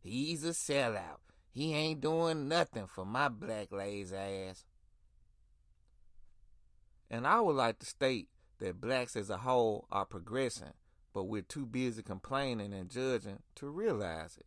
He's 0.08 0.44
a 0.44 0.48
sellout. 0.48 1.18
He 1.50 1.74
ain't 1.74 2.00
doing 2.00 2.48
nothing 2.48 2.86
for 2.86 3.04
my 3.04 3.28
black 3.28 3.72
lazy 3.72 4.16
ass. 4.16 4.64
And 7.10 7.26
I 7.26 7.40
would 7.40 7.56
like 7.56 7.78
to 7.80 7.86
state 7.86 8.28
that 8.58 8.80
blacks 8.80 9.16
as 9.16 9.30
a 9.30 9.38
whole 9.38 9.86
are 9.90 10.04
progressing, 10.04 10.74
but 11.12 11.24
we're 11.24 11.42
too 11.42 11.66
busy 11.66 12.02
complaining 12.02 12.72
and 12.72 12.90
judging 12.90 13.40
to 13.56 13.68
realize 13.68 14.36
it. 14.36 14.46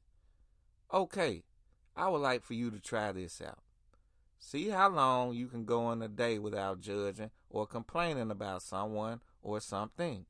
Okay, 0.93 1.43
I 1.95 2.09
would 2.09 2.21
like 2.21 2.43
for 2.43 2.53
you 2.53 2.71
to 2.71 2.79
try 2.79 3.11
this 3.11 3.41
out. 3.41 3.59
See 4.39 4.69
how 4.69 4.89
long 4.89 5.33
you 5.33 5.47
can 5.47 5.65
go 5.65 5.91
in 5.91 6.01
a 6.01 6.07
day 6.07 6.39
without 6.39 6.81
judging 6.81 7.31
or 7.49 7.67
complaining 7.67 8.31
about 8.31 8.63
someone 8.63 9.21
or 9.41 9.59
something. 9.59 10.25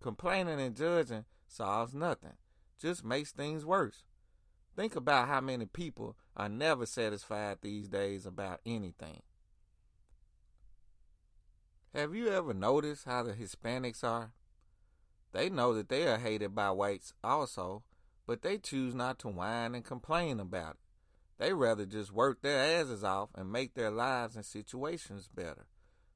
Complaining 0.00 0.60
and 0.60 0.76
judging 0.76 1.24
solves 1.46 1.94
nothing, 1.94 2.34
just 2.80 3.04
makes 3.04 3.32
things 3.32 3.64
worse. 3.64 4.04
Think 4.78 4.94
about 4.94 5.26
how 5.26 5.40
many 5.40 5.66
people 5.66 6.16
are 6.36 6.48
never 6.48 6.86
satisfied 6.86 7.58
these 7.62 7.88
days 7.88 8.24
about 8.24 8.60
anything. 8.64 9.22
Have 11.92 12.14
you 12.14 12.28
ever 12.28 12.54
noticed 12.54 13.04
how 13.04 13.24
the 13.24 13.32
Hispanics 13.32 14.04
are? 14.04 14.30
They 15.32 15.50
know 15.50 15.74
that 15.74 15.88
they 15.88 16.06
are 16.06 16.18
hated 16.18 16.54
by 16.54 16.70
whites 16.70 17.12
also, 17.24 17.82
but 18.24 18.42
they 18.42 18.56
choose 18.56 18.94
not 18.94 19.18
to 19.18 19.28
whine 19.28 19.74
and 19.74 19.84
complain 19.84 20.38
about 20.38 20.74
it. 20.74 20.80
They 21.38 21.52
rather 21.52 21.84
just 21.84 22.12
work 22.12 22.40
their 22.40 22.80
asses 22.80 23.02
off 23.02 23.30
and 23.34 23.50
make 23.50 23.74
their 23.74 23.90
lives 23.90 24.36
and 24.36 24.46
situations 24.46 25.26
better. 25.26 25.66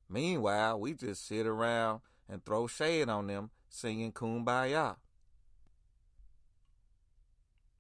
Meanwhile, 0.09 0.79
we 0.79 0.95
just 0.95 1.27
sit 1.27 1.49
around 1.49 2.03
and 2.29 2.45
throw 2.45 2.69
shade 2.69 3.09
on 3.09 3.27
them 3.27 3.51
singing 3.69 4.13
kumbaya. 4.13 4.99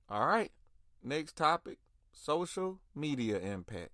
All 0.09 0.27
right, 0.27 0.51
next 1.03 1.37
topic 1.37 1.79
social 2.13 2.79
media 2.95 3.39
impact. 3.39 3.91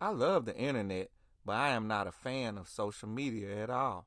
I 0.00 0.10
love 0.10 0.44
the 0.44 0.56
internet, 0.56 1.10
but 1.44 1.56
I 1.56 1.70
am 1.70 1.88
not 1.88 2.06
a 2.06 2.12
fan 2.12 2.58
of 2.58 2.68
social 2.68 3.08
media 3.08 3.62
at 3.62 3.70
all. 3.70 4.06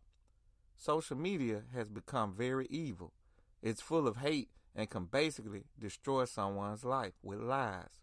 Social 0.77 1.17
media 1.17 1.63
has 1.73 1.89
become 1.89 2.33
very 2.33 2.67
evil. 2.69 3.13
It's 3.61 3.81
full 3.81 4.07
of 4.07 4.17
hate 4.17 4.49
and 4.75 4.89
can 4.89 5.05
basically 5.05 5.63
destroy 5.79 6.25
someone's 6.25 6.85
life 6.85 7.13
with 7.23 7.39
lies. 7.39 8.01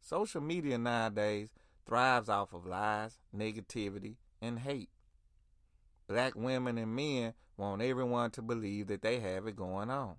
Social 0.00 0.40
media 0.40 0.76
nowadays 0.76 1.54
thrives 1.86 2.28
off 2.28 2.52
of 2.52 2.66
lies, 2.66 3.18
negativity, 3.34 4.16
and 4.40 4.58
hate. 4.60 4.90
Black 6.06 6.34
women 6.36 6.76
and 6.76 6.94
men 6.94 7.32
want 7.56 7.80
everyone 7.80 8.30
to 8.32 8.42
believe 8.42 8.88
that 8.88 9.02
they 9.02 9.20
have 9.20 9.46
it 9.46 9.56
going 9.56 9.90
on. 9.90 10.16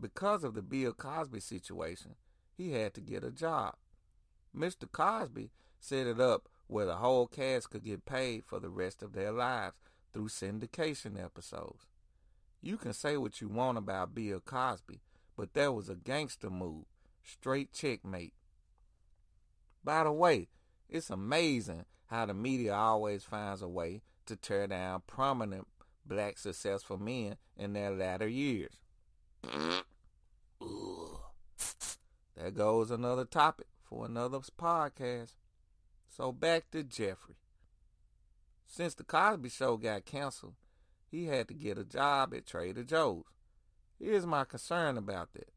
Because 0.00 0.42
of 0.42 0.54
the 0.54 0.62
Bill 0.62 0.92
Cosby 0.92 1.40
situation, 1.40 2.16
he 2.56 2.72
had 2.72 2.94
to 2.94 3.00
get 3.00 3.22
a 3.22 3.30
job. 3.30 3.74
Mr. 4.56 4.90
Cosby 4.90 5.50
set 5.78 6.06
it 6.06 6.20
up 6.20 6.48
where 6.66 6.86
the 6.86 6.96
whole 6.96 7.26
cast 7.26 7.70
could 7.70 7.84
get 7.84 8.04
paid 8.06 8.44
for 8.44 8.58
the 8.58 8.70
rest 8.70 9.02
of 9.02 9.12
their 9.12 9.30
lives 9.30 9.76
through 10.12 10.28
syndication 10.28 11.22
episodes. 11.22 11.86
You 12.66 12.76
can 12.76 12.92
say 12.92 13.16
what 13.16 13.40
you 13.40 13.46
want 13.46 13.78
about 13.78 14.12
Bill 14.12 14.40
Cosby, 14.40 15.00
but 15.36 15.54
that 15.54 15.72
was 15.72 15.88
a 15.88 15.94
gangster 15.94 16.50
move. 16.50 16.86
Straight 17.22 17.72
checkmate. 17.72 18.34
By 19.84 20.02
the 20.02 20.10
way, 20.10 20.48
it's 20.88 21.08
amazing 21.08 21.84
how 22.06 22.26
the 22.26 22.34
media 22.34 22.74
always 22.74 23.22
finds 23.22 23.62
a 23.62 23.68
way 23.68 24.02
to 24.26 24.34
tear 24.34 24.66
down 24.66 25.02
prominent 25.06 25.68
black 26.04 26.38
successful 26.38 26.98
men 26.98 27.36
in 27.56 27.72
their 27.72 27.92
latter 27.92 28.26
years. 28.26 28.80
there 32.34 32.50
goes 32.52 32.90
another 32.90 33.26
topic 33.26 33.68
for 33.84 34.06
another 34.06 34.40
podcast. 34.40 35.34
So 36.08 36.32
back 36.32 36.72
to 36.72 36.82
Jeffrey. 36.82 37.36
Since 38.66 38.94
the 38.94 39.04
Cosby 39.04 39.50
Show 39.50 39.76
got 39.76 40.04
canceled, 40.04 40.54
he 41.10 41.26
had 41.26 41.48
to 41.48 41.54
get 41.54 41.78
a 41.78 41.84
job 41.84 42.34
at 42.34 42.46
Trader 42.46 42.84
Joe's. 42.84 43.24
Here's 43.98 44.26
my 44.26 44.44
concern 44.44 44.98
about 44.98 45.32
that. 45.34 45.50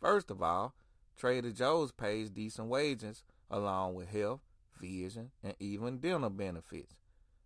First 0.00 0.30
of 0.30 0.42
all, 0.42 0.74
Trader 1.16 1.52
Joe's 1.52 1.92
pays 1.92 2.30
decent 2.30 2.68
wages 2.68 3.24
along 3.50 3.94
with 3.94 4.08
health, 4.08 4.40
vision, 4.78 5.30
and 5.42 5.54
even 5.58 5.98
dental 5.98 6.30
benefits. 6.30 6.94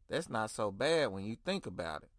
That's 0.08 0.28
not 0.28 0.50
so 0.50 0.72
bad 0.72 1.12
when 1.12 1.24
you 1.24 1.36
think 1.36 1.66
about 1.66 2.02
it. 2.02 2.10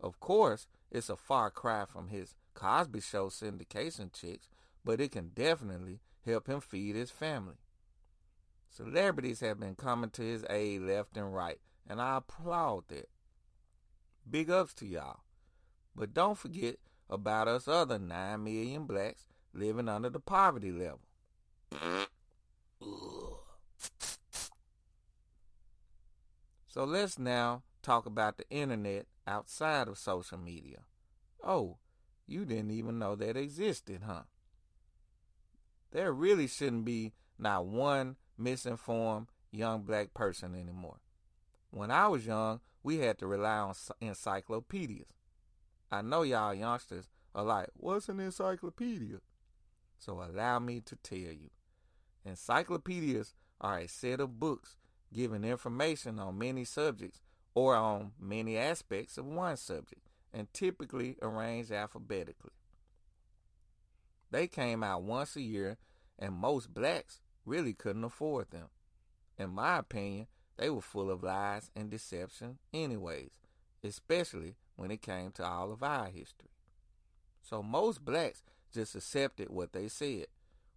Of 0.00 0.20
course, 0.20 0.66
it's 0.90 1.08
a 1.08 1.16
far 1.16 1.50
cry 1.50 1.86
from 1.86 2.08
his 2.08 2.34
Cosby 2.54 3.00
Show 3.00 3.28
syndication 3.28 4.12
checks, 4.12 4.48
but 4.84 5.00
it 5.00 5.12
can 5.12 5.30
definitely 5.34 6.00
help 6.24 6.46
him 6.46 6.60
feed 6.60 6.94
his 6.94 7.10
family. 7.10 7.56
Celebrities 8.68 9.40
have 9.40 9.58
been 9.58 9.74
coming 9.74 10.10
to 10.10 10.22
his 10.22 10.44
aid 10.50 10.82
left 10.82 11.16
and 11.16 11.34
right, 11.34 11.58
and 11.88 12.00
I 12.00 12.18
applaud 12.18 12.84
that. 12.88 13.08
Big 14.28 14.50
ups 14.50 14.74
to 14.74 14.86
y'all. 14.86 15.20
But 15.94 16.12
don't 16.12 16.36
forget 16.36 16.76
about 17.08 17.48
us 17.48 17.66
other 17.66 17.98
9 17.98 18.44
million 18.44 18.84
blacks 18.84 19.26
living 19.54 19.88
under 19.88 20.10
the 20.10 20.20
poverty 20.20 20.70
level. 20.70 21.00
so 26.68 26.84
let's 26.84 27.18
now 27.18 27.62
talk 27.82 28.06
about 28.06 28.36
the 28.36 28.48
internet 28.50 29.06
outside 29.26 29.88
of 29.88 29.98
social 29.98 30.38
media. 30.38 30.80
Oh, 31.42 31.78
you 32.26 32.44
didn't 32.44 32.70
even 32.70 32.98
know 32.98 33.16
that 33.16 33.36
existed, 33.36 34.02
huh? 34.06 34.24
There 35.90 36.12
really 36.12 36.46
shouldn't 36.46 36.84
be 36.84 37.14
not 37.38 37.64
one 37.66 38.16
misinformed 38.36 39.28
young 39.50 39.82
black 39.82 40.12
person 40.12 40.54
anymore. 40.54 41.00
When 41.70 41.90
I 41.90 42.08
was 42.08 42.26
young, 42.26 42.60
we 42.82 42.98
had 42.98 43.18
to 43.18 43.26
rely 43.26 43.58
on 43.58 43.74
encyclopedias. 44.00 45.08
I 45.90 46.02
know 46.02 46.22
y'all 46.22 46.54
youngsters 46.54 47.08
are 47.34 47.44
like, 47.44 47.68
what's 47.74 48.08
an 48.08 48.20
encyclopedia? 48.20 49.18
So 49.98 50.22
allow 50.22 50.58
me 50.58 50.80
to 50.82 50.96
tell 50.96 51.18
you. 51.18 51.50
Encyclopedias 52.24 53.34
are 53.60 53.78
a 53.78 53.88
set 53.88 54.20
of 54.20 54.38
books 54.38 54.76
giving 55.12 55.44
information 55.44 56.18
on 56.18 56.38
many 56.38 56.64
subjects 56.64 57.22
or 57.54 57.74
on 57.74 58.12
many 58.20 58.56
aspects 58.56 59.18
of 59.18 59.24
one 59.26 59.56
subject 59.56 60.08
and 60.32 60.52
typically 60.52 61.16
arranged 61.22 61.72
alphabetically. 61.72 62.52
They 64.30 64.46
came 64.46 64.84
out 64.84 65.02
once 65.02 65.36
a 65.36 65.40
year 65.40 65.78
and 66.18 66.34
most 66.34 66.74
blacks 66.74 67.20
really 67.46 67.72
couldn't 67.72 68.04
afford 68.04 68.50
them. 68.50 68.68
In 69.38 69.50
my 69.50 69.78
opinion, 69.78 70.26
they 70.58 70.68
were 70.70 70.80
full 70.80 71.10
of 71.10 71.22
lies 71.22 71.70
and 71.74 71.90
deception 71.90 72.58
anyways, 72.74 73.30
especially 73.82 74.56
when 74.76 74.90
it 74.90 75.02
came 75.02 75.30
to 75.32 75.44
all 75.44 75.72
of 75.72 75.82
our 75.82 76.06
history. 76.06 76.50
So 77.42 77.62
most 77.62 78.04
blacks 78.04 78.42
just 78.74 78.94
accepted 78.94 79.48
what 79.48 79.72
they 79.72 79.88
said. 79.88 80.26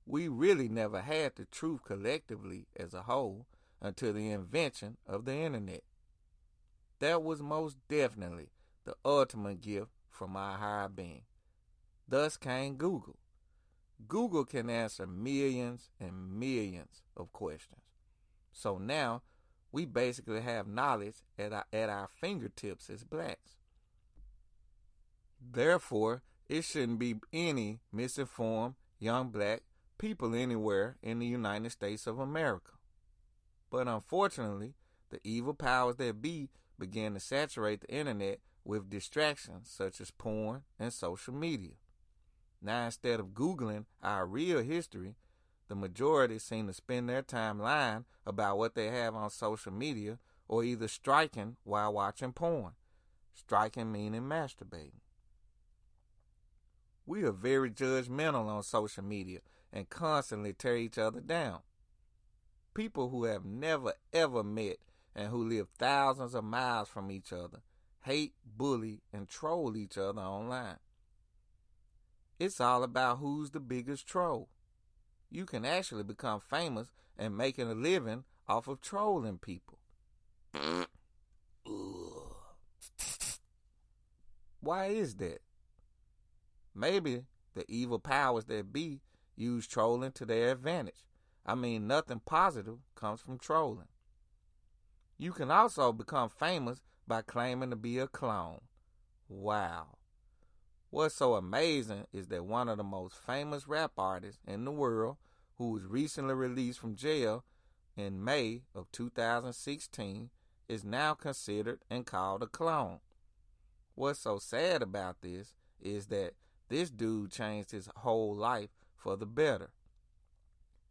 We 0.06 0.28
really 0.28 0.70
never 0.70 1.02
had 1.02 1.36
the 1.36 1.46
truth 1.46 1.84
collectively 1.84 2.68
as 2.76 2.94
a 2.94 3.04
whole 3.04 3.46
until 3.82 4.14
the 4.14 4.30
invention 4.32 4.98
of 5.08 5.26
the 5.26 5.34
internet. 5.36 5.84
That 7.00 7.24
was 7.24 7.42
most 7.42 7.78
definitely 7.90 8.50
the 8.86 8.96
ultimate 9.04 9.62
gift 9.62 9.90
from 10.10 10.36
our 10.36 10.58
higher 10.58 10.88
being. 10.90 11.24
Thus 12.08 12.38
came 12.38 12.76
Google. 12.76 13.16
Google 14.08 14.46
can 14.46 14.70
answer 14.70 15.08
millions 15.08 15.90
and 16.00 16.40
millions 16.40 17.02
of 17.16 17.32
questions. 17.32 17.82
So 18.52 18.78
now 18.78 19.22
we 19.72 19.86
basically 19.86 20.42
have 20.42 20.68
knowledge 20.68 21.16
at 21.38 21.54
our, 21.54 21.66
at 21.72 21.90
our 21.90 22.08
fingertips 22.08 22.90
as 22.90 23.04
blacks. 23.04 23.58
Therefore, 25.40 26.22
it 26.50 26.64
shouldn't 26.64 27.00
be 27.00 27.16
any 27.32 27.80
misinformed 27.92 28.76
young 29.00 29.30
black 29.30 29.64
people 29.98 30.36
anywhere 30.36 30.98
in 31.02 31.20
the 31.20 31.26
United 31.26 31.72
States 31.72 32.08
of 32.08 32.20
America. 32.20 32.72
But 33.70 33.88
unfortunately, 33.88 34.74
the 35.10 35.20
evil 35.24 35.54
powers 35.54 35.96
that 35.98 36.22
be 36.22 36.50
began 36.78 37.14
to 37.14 37.20
saturate 37.20 37.82
the 37.82 37.94
internet 37.94 38.40
with 38.64 38.90
distractions 38.90 39.70
such 39.72 40.02
as 40.02 40.12
porn 40.12 40.64
and 40.80 40.92
social 40.92 41.34
media. 41.34 41.74
Now, 42.62 42.86
instead 42.86 43.20
of 43.20 43.28
Googling 43.28 43.86
our 44.04 44.26
real 44.26 44.62
history, 44.62 45.16
the 45.72 45.76
majority 45.76 46.38
seem 46.38 46.68
to 46.68 46.74
spend 46.74 47.08
their 47.08 47.22
time 47.22 47.58
lying 47.58 48.04
about 48.26 48.58
what 48.58 48.76
they 48.76 48.88
have 48.88 49.16
on 49.16 49.30
social 49.30 49.72
media 49.72 50.20
or 50.50 50.66
either 50.66 50.90
striking 50.90 51.56
while 51.64 51.94
watching 51.94 52.34
porn. 52.34 52.74
Striking 53.34 53.90
meaning 53.90 54.24
masturbating. 54.24 55.00
We 57.06 57.24
are 57.24 57.32
very 57.32 57.72
judgmental 57.72 58.48
on 58.48 58.64
social 58.64 59.06
media 59.06 59.40
and 59.72 59.90
constantly 59.90 60.52
tear 60.52 60.76
each 60.76 60.98
other 60.98 61.22
down. 61.22 61.60
People 62.74 63.08
who 63.08 63.24
have 63.24 63.46
never 63.46 63.94
ever 64.12 64.44
met 64.44 64.80
and 65.16 65.30
who 65.30 65.48
live 65.48 65.70
thousands 65.80 66.36
of 66.36 66.44
miles 66.44 66.90
from 66.90 67.10
each 67.10 67.32
other 67.32 67.62
hate, 68.02 68.34
bully, 68.46 69.00
and 69.14 69.30
troll 69.30 69.78
each 69.78 69.98
other 69.98 70.22
online. 70.22 70.80
It's 72.40 72.60
all 72.60 72.84
about 72.84 73.20
who's 73.20 73.52
the 73.52 73.62
biggest 73.62 74.06
troll. 74.06 74.50
You 75.32 75.46
can 75.46 75.66
actually 75.66 76.04
become 76.04 76.42
famous 76.42 76.92
and 77.18 77.38
making 77.38 77.72
a 77.72 77.74
living 77.74 78.26
off 78.50 78.68
of 78.68 78.82
trolling 78.82 79.38
people. 79.38 79.80
Why 84.60 84.88
is 84.88 85.16
that? 85.16 85.40
Maybe 86.76 87.24
the 87.56 87.64
evil 87.70 88.00
powers 88.00 88.44
that 88.46 88.74
be 88.74 89.00
use 89.38 89.68
trolling 89.68 90.12
to 90.14 90.26
their 90.26 90.52
advantage. 90.52 91.06
I 91.46 91.54
mean, 91.56 91.88
nothing 91.88 92.22
positive 92.26 92.80
comes 92.96 93.22
from 93.22 93.40
trolling. 93.40 93.88
You 95.18 95.32
can 95.32 95.50
also 95.50 95.94
become 95.94 96.30
famous 96.30 96.82
by 97.08 97.22
claiming 97.22 97.70
to 97.70 97.78
be 97.78 98.00
a 98.00 98.08
clone. 98.08 98.60
Wow. 99.30 99.96
What's 100.92 101.16
so 101.16 101.36
amazing 101.36 102.06
is 102.12 102.28
that 102.28 102.44
one 102.44 102.68
of 102.68 102.78
the 102.78 102.84
most 102.84 103.16
famous 103.16 103.66
rap 103.66 103.94
artists 103.98 104.42
in 104.46 104.66
the 104.66 104.72
world, 104.72 105.16
who 105.58 105.72
was 105.72 105.86
recently 105.86 106.34
released 106.34 106.80
from 106.80 106.98
jail 106.98 107.46
in 107.96 108.22
May 108.22 108.64
of 108.76 108.92
2016, 108.92 110.30
is 110.68 110.84
now 110.84 111.14
considered 111.14 111.80
and 111.90 112.06
called 112.06 112.44
a 112.44 112.48
clone. 112.48 113.00
What's 113.96 114.20
so 114.20 114.38
sad 114.38 114.82
about 114.82 115.22
this 115.22 115.56
is 115.82 116.08
that 116.08 116.34
this 116.68 116.90
dude 116.90 117.32
changed 117.32 117.72
his 117.72 117.88
whole 117.96 118.36
life 118.36 118.72
for 118.98 119.16
the 119.16 119.26
better. 119.26 119.70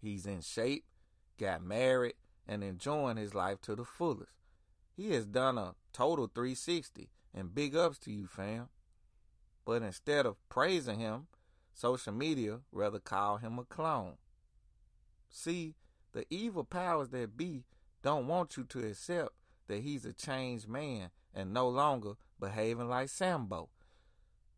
He's 0.01 0.25
in 0.25 0.41
shape, 0.41 0.85
got 1.39 1.63
married, 1.63 2.15
and 2.49 2.65
enjoying 2.65 3.19
his 3.19 3.35
life 3.35 3.61
to 3.63 3.77
the 3.77 3.85
fullest. 3.85 4.33
He 4.97 5.11
has 5.11 5.27
done 5.27 5.59
a 5.59 5.75
total 5.93 6.27
360, 6.35 7.11
and 7.35 7.55
big 7.55 7.77
ups 7.77 7.99
to 8.01 8.11
you, 8.11 8.27
fam. 8.27 8.71
But 9.71 9.83
instead 9.83 10.27
of 10.27 10.35
praising 10.49 10.99
him, 10.99 11.29
social 11.73 12.13
media 12.13 12.59
rather 12.73 12.99
call 12.99 13.37
him 13.37 13.57
a 13.57 13.63
clone. 13.63 14.15
See, 15.29 15.77
the 16.11 16.27
evil 16.29 16.65
powers 16.65 17.11
that 17.11 17.37
be 17.37 17.63
don't 18.03 18.27
want 18.27 18.57
you 18.57 18.65
to 18.65 18.85
accept 18.85 19.31
that 19.69 19.83
he's 19.83 20.05
a 20.05 20.13
changed 20.13 20.67
man 20.67 21.11
and 21.33 21.55
no 21.55 21.69
longer 21.69 22.15
behaving 22.41 22.89
like 22.89 23.11
Sambo. 23.11 23.69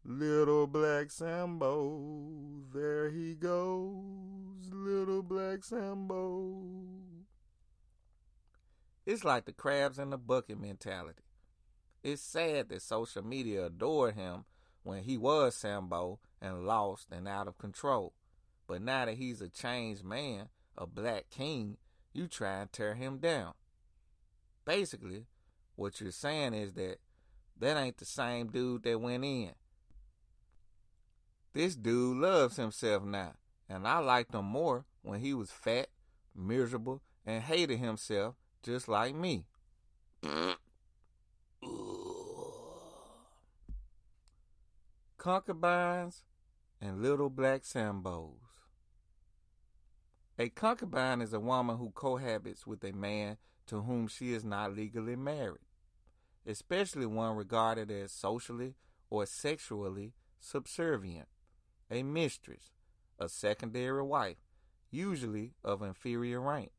Little 0.02 0.66
black 0.66 1.10
Sambo, 1.10 2.62
there 2.72 3.10
he 3.10 3.34
goes, 3.34 4.70
little 4.72 5.22
black 5.22 5.62
Sambo. 5.62 6.54
It's 9.04 9.24
like 9.24 9.44
the 9.44 9.52
crabs 9.52 9.98
in 9.98 10.08
the 10.08 10.16
bucket 10.16 10.58
mentality. 10.58 11.24
It's 12.02 12.22
sad 12.22 12.70
that 12.70 12.80
social 12.80 13.22
media 13.22 13.66
adored 13.66 14.14
him 14.14 14.46
when 14.82 15.02
he 15.02 15.16
was 15.16 15.54
Sambo 15.54 16.18
and 16.40 16.66
lost 16.66 17.08
and 17.10 17.28
out 17.28 17.48
of 17.48 17.58
control. 17.58 18.12
But 18.66 18.82
now 18.82 19.04
that 19.04 19.16
he's 19.16 19.40
a 19.40 19.48
changed 19.48 20.04
man, 20.04 20.48
a 20.76 20.86
black 20.86 21.26
king, 21.30 21.76
you 22.12 22.26
try 22.26 22.60
and 22.60 22.72
tear 22.72 22.94
him 22.94 23.18
down. 23.18 23.54
Basically, 24.64 25.26
what 25.76 26.00
you're 26.00 26.10
saying 26.10 26.54
is 26.54 26.72
that 26.74 26.98
that 27.58 27.76
ain't 27.76 27.98
the 27.98 28.04
same 28.04 28.48
dude 28.48 28.82
that 28.84 29.00
went 29.00 29.24
in. 29.24 29.52
This 31.52 31.76
dude 31.76 32.18
loves 32.18 32.56
himself 32.56 33.04
now, 33.04 33.34
and 33.68 33.86
I 33.86 33.98
liked 33.98 34.34
him 34.34 34.46
more 34.46 34.84
when 35.02 35.20
he 35.20 35.34
was 35.34 35.50
fat, 35.50 35.88
miserable, 36.34 37.02
and 37.26 37.42
hated 37.42 37.78
himself 37.78 38.36
just 38.62 38.88
like 38.88 39.14
me. 39.14 39.44
Concubines 45.22 46.24
and 46.80 47.00
little 47.00 47.30
black 47.30 47.62
Sambos. 47.62 48.40
A 50.36 50.48
concubine 50.48 51.20
is 51.20 51.32
a 51.32 51.38
woman 51.38 51.76
who 51.76 51.92
cohabits 51.92 52.66
with 52.66 52.82
a 52.82 52.90
man 52.90 53.36
to 53.68 53.82
whom 53.82 54.08
she 54.08 54.32
is 54.32 54.44
not 54.44 54.74
legally 54.74 55.14
married, 55.14 55.68
especially 56.44 57.06
one 57.06 57.36
regarded 57.36 57.88
as 57.88 58.10
socially 58.10 58.74
or 59.10 59.24
sexually 59.24 60.12
subservient, 60.40 61.28
a 61.88 62.02
mistress, 62.02 62.72
a 63.16 63.28
secondary 63.28 64.02
wife, 64.02 64.38
usually 64.90 65.52
of 65.62 65.82
inferior 65.82 66.40
rank. 66.40 66.72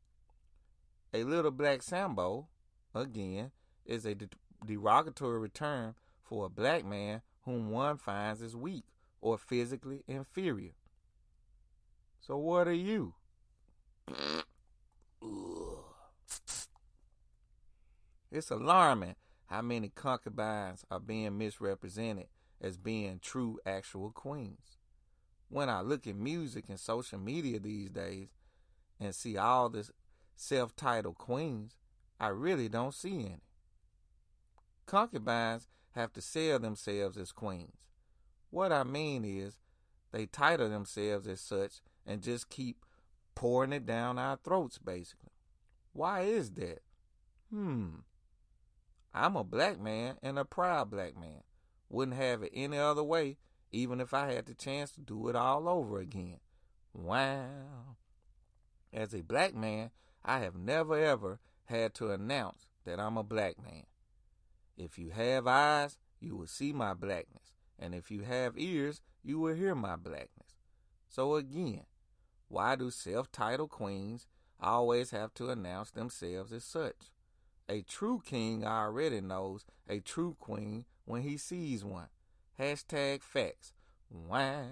A 1.14 1.24
little 1.24 1.50
black 1.50 1.82
Sambo, 1.82 2.48
again, 2.94 3.52
is 3.86 4.04
a 4.04 4.14
de- 4.14 4.28
derogatory 4.66 5.48
term 5.48 5.94
for 6.22 6.44
a 6.44 6.50
black 6.50 6.84
man 6.84 7.22
whom 7.44 7.70
one 7.70 7.98
finds 7.98 8.42
as 8.42 8.56
weak 8.56 8.84
or 9.20 9.38
physically 9.38 10.02
inferior. 10.06 10.72
So, 12.20 12.36
what 12.38 12.68
are 12.68 12.72
you? 12.72 13.14
It's 18.30 18.50
alarming 18.50 19.14
how 19.46 19.62
many 19.62 19.90
concubines 19.90 20.84
are 20.90 20.98
being 20.98 21.38
misrepresented 21.38 22.26
as 22.60 22.76
being 22.76 23.20
true 23.22 23.60
actual 23.64 24.10
queens. 24.10 24.78
When 25.48 25.68
I 25.68 25.82
look 25.82 26.08
at 26.08 26.16
music 26.16 26.64
and 26.68 26.80
social 26.80 27.20
media 27.20 27.60
these 27.60 27.90
days 27.90 28.30
and 28.98 29.14
see 29.14 29.36
all 29.36 29.68
this 29.68 29.92
self 30.34 30.74
titled 30.74 31.16
queens, 31.16 31.76
I 32.18 32.28
really 32.28 32.68
don't 32.68 32.92
see 32.92 33.20
any. 33.20 33.42
Concubines 34.84 35.68
have 35.94 36.12
to 36.12 36.20
sell 36.20 36.58
themselves 36.58 37.16
as 37.16 37.32
queens. 37.32 37.86
What 38.50 38.72
I 38.72 38.84
mean 38.84 39.24
is, 39.24 39.58
they 40.12 40.26
title 40.26 40.68
themselves 40.68 41.26
as 41.26 41.40
such 41.40 41.80
and 42.06 42.22
just 42.22 42.50
keep 42.50 42.84
pouring 43.34 43.72
it 43.72 43.86
down 43.86 44.18
our 44.18 44.36
throats, 44.36 44.78
basically. 44.78 45.30
Why 45.92 46.22
is 46.22 46.52
that? 46.52 46.82
Hmm. 47.50 47.88
I'm 49.12 49.36
a 49.36 49.44
black 49.44 49.80
man 49.80 50.16
and 50.22 50.38
a 50.38 50.44
proud 50.44 50.90
black 50.90 51.16
man. 51.16 51.42
Wouldn't 51.88 52.16
have 52.16 52.42
it 52.42 52.52
any 52.54 52.78
other 52.78 53.04
way, 53.04 53.38
even 53.70 54.00
if 54.00 54.12
I 54.12 54.32
had 54.32 54.46
the 54.46 54.54
chance 54.54 54.90
to 54.92 55.00
do 55.00 55.28
it 55.28 55.36
all 55.36 55.68
over 55.68 56.00
again. 56.00 56.38
Wow. 56.92 57.96
As 58.92 59.14
a 59.14 59.22
black 59.22 59.54
man, 59.54 59.90
I 60.24 60.40
have 60.40 60.56
never 60.56 60.98
ever 60.98 61.40
had 61.66 61.94
to 61.94 62.10
announce 62.10 62.66
that 62.84 63.00
I'm 63.00 63.16
a 63.16 63.22
black 63.22 63.62
man. 63.62 63.84
If 64.76 64.98
you 64.98 65.10
have 65.10 65.46
eyes, 65.46 65.98
you 66.20 66.36
will 66.36 66.46
see 66.46 66.72
my 66.72 66.94
blackness. 66.94 67.52
And 67.78 67.94
if 67.94 68.10
you 68.10 68.22
have 68.22 68.58
ears, 68.58 69.00
you 69.22 69.38
will 69.38 69.54
hear 69.54 69.74
my 69.74 69.96
blackness. 69.96 70.56
So 71.08 71.34
again, 71.34 71.84
why 72.48 72.76
do 72.76 72.90
self 72.90 73.30
titled 73.30 73.70
queens 73.70 74.26
always 74.60 75.10
have 75.10 75.34
to 75.34 75.50
announce 75.50 75.90
themselves 75.90 76.52
as 76.52 76.64
such? 76.64 77.10
A 77.68 77.82
true 77.82 78.20
king 78.24 78.64
already 78.64 79.20
knows 79.20 79.64
a 79.88 80.00
true 80.00 80.36
queen 80.38 80.84
when 81.04 81.22
he 81.22 81.36
sees 81.36 81.84
one. 81.84 82.08
Hashtag 82.58 83.22
facts. 83.22 83.72
Wow. 84.10 84.66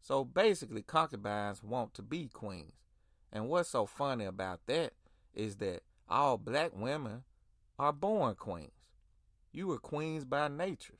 So 0.00 0.24
basically, 0.24 0.82
concubines 0.82 1.62
want 1.62 1.94
to 1.94 2.02
be 2.02 2.28
queens. 2.32 2.72
And 3.32 3.48
what's 3.48 3.70
so 3.70 3.86
funny 3.86 4.24
about 4.24 4.60
that 4.66 4.92
is 5.34 5.56
that 5.56 5.82
all 6.08 6.38
black 6.38 6.70
women 6.74 7.24
are 7.78 7.92
born 7.92 8.34
queens. 8.34 8.70
You 9.52 9.70
are 9.72 9.78
queens 9.78 10.24
by 10.24 10.48
nature, 10.48 10.98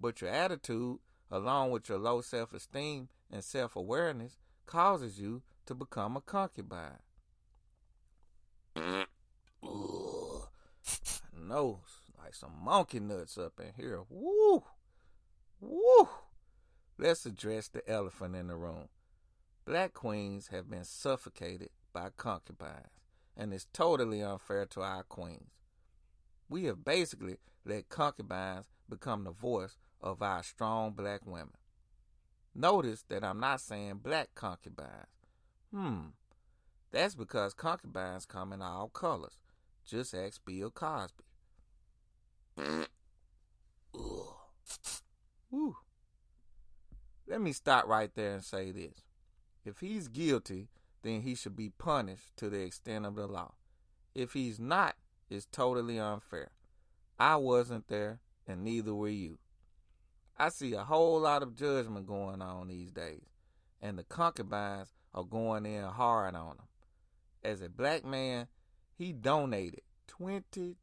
but 0.00 0.20
your 0.20 0.30
attitude, 0.30 0.98
along 1.30 1.70
with 1.70 1.88
your 1.88 1.98
low 1.98 2.20
self 2.20 2.52
esteem 2.52 3.08
and 3.30 3.42
self 3.42 3.76
awareness, 3.76 4.36
causes 4.66 5.18
you 5.18 5.42
to 5.66 5.74
become 5.74 6.16
a 6.16 6.20
concubine. 6.20 7.00
Know, 11.48 11.80
like 12.18 12.34
some 12.34 12.52
monkey 12.64 12.98
nuts 12.98 13.38
up 13.38 13.60
in 13.60 13.72
here. 13.76 14.00
Woo! 14.10 14.64
Woo! 15.60 16.08
Let's 16.98 17.24
address 17.24 17.68
the 17.68 17.88
elephant 17.88 18.34
in 18.34 18.48
the 18.48 18.56
room. 18.56 18.88
Black 19.64 19.94
queens 19.94 20.48
have 20.48 20.68
been 20.68 20.84
suffocated 20.84 21.70
by 21.92 22.08
concubines, 22.16 22.90
and 23.36 23.52
it's 23.52 23.66
totally 23.72 24.22
unfair 24.22 24.66
to 24.66 24.82
our 24.82 25.04
queens. 25.04 25.55
We 26.48 26.64
have 26.64 26.84
basically 26.84 27.38
let 27.64 27.88
concubines 27.88 28.66
become 28.88 29.24
the 29.24 29.32
voice 29.32 29.76
of 30.00 30.22
our 30.22 30.42
strong 30.42 30.92
black 30.92 31.26
women. 31.26 31.54
Notice 32.54 33.04
that 33.08 33.24
I'm 33.24 33.40
not 33.40 33.60
saying 33.60 34.00
black 34.02 34.30
concubines. 34.34 35.08
Hmm, 35.72 36.06
that's 36.92 37.14
because 37.14 37.52
concubines 37.52 38.24
come 38.24 38.52
in 38.52 38.62
all 38.62 38.88
colors. 38.88 39.36
Just 39.84 40.14
ask 40.14 40.40
Bill 40.44 40.70
Cosby. 40.70 41.24
Let 47.28 47.40
me 47.40 47.52
stop 47.52 47.86
right 47.86 48.10
there 48.14 48.34
and 48.34 48.44
say 48.44 48.70
this. 48.70 49.02
If 49.64 49.80
he's 49.80 50.08
guilty, 50.08 50.68
then 51.02 51.22
he 51.22 51.34
should 51.34 51.56
be 51.56 51.70
punished 51.70 52.36
to 52.36 52.48
the 52.48 52.60
extent 52.60 53.04
of 53.04 53.16
the 53.16 53.26
law. 53.26 53.54
If 54.14 54.32
he's 54.32 54.58
not, 54.58 54.96
it's 55.28 55.46
totally 55.46 55.98
unfair. 55.98 56.50
I 57.18 57.36
wasn't 57.36 57.88
there, 57.88 58.20
and 58.46 58.62
neither 58.62 58.94
were 58.94 59.08
you. 59.08 59.38
I 60.38 60.50
see 60.50 60.74
a 60.74 60.84
whole 60.84 61.20
lot 61.20 61.42
of 61.42 61.56
judgment 61.56 62.06
going 62.06 62.42
on 62.42 62.68
these 62.68 62.92
days, 62.92 63.24
and 63.80 63.98
the 63.98 64.04
concubines 64.04 64.92
are 65.14 65.24
going 65.24 65.64
in 65.64 65.84
hard 65.84 66.34
on 66.34 66.56
him. 66.56 66.68
As 67.42 67.62
a 67.62 67.68
black 67.68 68.04
man, 68.04 68.48
he 68.94 69.12
donated 69.12 69.82
$22 70.08 70.74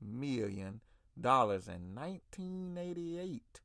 million 0.00 0.80
in 1.16 1.94
1988 1.94 3.60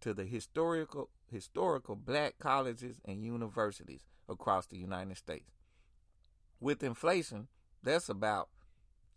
to 0.00 0.14
the 0.14 0.24
historical 0.24 1.10
historical 1.30 1.96
black 1.96 2.34
colleges 2.38 3.00
and 3.06 3.24
universities 3.24 4.02
across 4.28 4.66
the 4.66 4.76
United 4.76 5.16
States. 5.16 5.50
With 6.60 6.82
inflation, 6.82 7.48
that's 7.82 8.10
about 8.10 8.50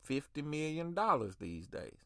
$50 0.06 0.44
million 0.44 0.96
these 1.40 1.68
days. 1.68 2.06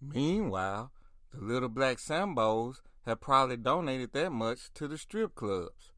Meanwhile, 0.00 0.90
the 1.32 1.40
little 1.40 1.68
black 1.68 1.98
Sambos 1.98 2.76
have 3.06 3.20
probably 3.20 3.56
donated 3.56 4.12
that 4.12 4.30
much 4.30 4.72
to 4.74 4.88
the 4.88 4.98
strip 4.98 5.34
clubs. 5.34 5.92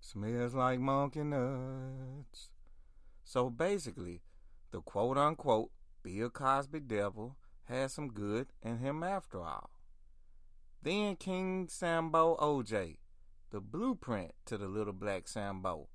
Smells 0.00 0.54
like 0.54 0.80
monkey 0.80 1.22
nuts. 1.22 2.50
So 3.22 3.48
basically, 3.50 4.22
the 4.72 4.80
quote 4.80 5.18
unquote 5.18 5.70
Bill 6.02 6.30
Cosby 6.30 6.80
devil 6.80 7.36
had 7.64 7.90
some 7.90 8.08
good 8.08 8.48
in 8.62 8.78
him 8.78 9.02
after 9.02 9.40
all. 9.40 9.70
Then 10.82 11.16
King 11.16 11.68
Sambo 11.68 12.36
OJ, 12.36 12.96
the 13.50 13.60
blueprint 13.60 14.32
to 14.46 14.56
the 14.56 14.68
little 14.68 14.92
black 14.92 15.26
Sambo, 15.28 15.88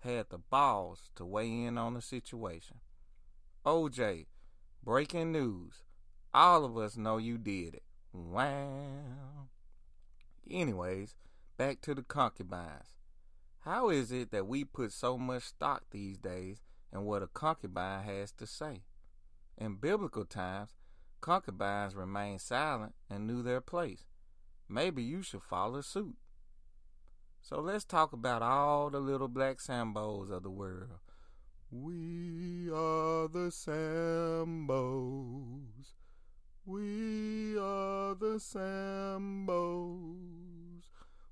had 0.00 0.30
the 0.30 0.38
balls 0.38 1.10
to 1.16 1.24
weigh 1.24 1.64
in 1.64 1.78
on 1.78 1.94
the 1.94 2.02
situation. 2.02 2.78
OJ, 3.64 4.26
breaking 4.82 5.32
news. 5.32 5.84
All 6.34 6.64
of 6.64 6.76
us 6.76 6.96
know 6.96 7.16
you 7.16 7.38
did 7.38 7.74
it. 7.74 7.82
Wow. 8.12 9.48
Anyways, 10.50 11.14
back 11.56 11.80
to 11.82 11.94
the 11.94 12.02
concubines. 12.02 12.94
How 13.60 13.88
is 13.88 14.12
it 14.12 14.30
that 14.30 14.46
we 14.46 14.64
put 14.64 14.92
so 14.92 15.18
much 15.18 15.42
stock 15.42 15.84
these 15.90 16.18
days 16.18 16.60
in 16.92 17.04
what 17.04 17.22
a 17.22 17.26
concubine 17.26 18.04
has 18.04 18.30
to 18.32 18.46
say? 18.46 18.82
In 19.58 19.76
biblical 19.76 20.24
times, 20.24 20.76
concubines 21.20 21.94
remained 21.94 22.40
silent 22.40 22.94
and 23.10 23.26
knew 23.26 23.42
their 23.42 23.60
place. 23.60 24.04
Maybe 24.68 25.02
you 25.02 25.22
should 25.22 25.42
follow 25.42 25.80
suit. 25.80 26.16
So 27.48 27.60
let's 27.60 27.84
talk 27.84 28.12
about 28.12 28.42
all 28.42 28.90
the 28.90 28.98
little 28.98 29.28
black 29.28 29.58
Sambos 29.58 30.32
of 30.32 30.42
the 30.42 30.50
world. 30.50 30.98
We 31.70 32.68
are 32.74 33.28
the 33.28 33.52
Sambos. 33.52 34.72
We 36.64 37.56
are 37.56 38.16
the 38.16 38.40
Sambos. 38.40 39.76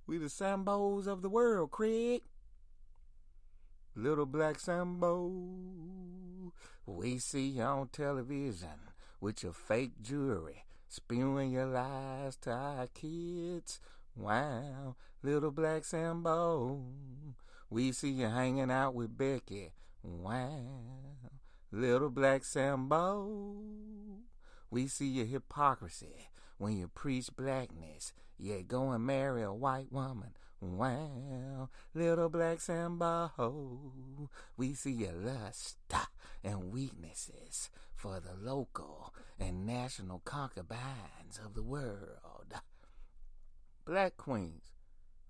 We 0.06 0.18
the 0.18 0.26
Sambos 0.26 1.08
of 1.08 1.22
the 1.22 1.28
world, 1.28 1.72
Craig. 1.72 2.22
Little 3.96 4.26
black 4.26 4.60
Sambo. 4.60 5.32
We 6.86 7.18
see 7.18 7.48
you 7.48 7.62
on 7.62 7.88
television 7.88 8.92
with 9.20 9.42
your 9.42 9.52
fake 9.52 10.00
jewelry, 10.00 10.64
spewing 10.86 11.50
your 11.50 11.66
lies 11.66 12.36
to 12.42 12.52
our 12.52 12.86
kids. 12.86 13.80
Wow, 14.16 14.94
little 15.22 15.50
black 15.50 15.84
Sambo. 15.84 16.84
We 17.68 17.90
see 17.92 18.10
you 18.10 18.26
hanging 18.26 18.70
out 18.70 18.94
with 18.94 19.18
Becky. 19.18 19.72
Wow, 20.02 20.60
little 21.72 22.10
black 22.10 22.44
Sambo. 22.44 23.54
We 24.70 24.86
see 24.86 25.08
your 25.08 25.26
hypocrisy 25.26 26.30
when 26.58 26.76
you 26.76 26.88
preach 26.88 27.34
blackness, 27.36 28.12
yet 28.38 28.68
go 28.68 28.92
and 28.92 29.04
marry 29.04 29.42
a 29.42 29.52
white 29.52 29.90
woman. 29.90 30.36
Wow, 30.60 31.70
little 31.92 32.28
black 32.28 32.60
Sambo. 32.60 34.30
We 34.56 34.74
see 34.74 34.92
your 34.92 35.12
lust 35.12 35.76
and 36.44 36.70
weaknesses 36.72 37.68
for 37.96 38.20
the 38.20 38.34
local 38.40 39.12
and 39.40 39.66
national 39.66 40.20
concubines 40.20 41.40
of 41.44 41.54
the 41.54 41.62
world. 41.62 42.33
Black 43.86 44.16
queens, 44.16 44.72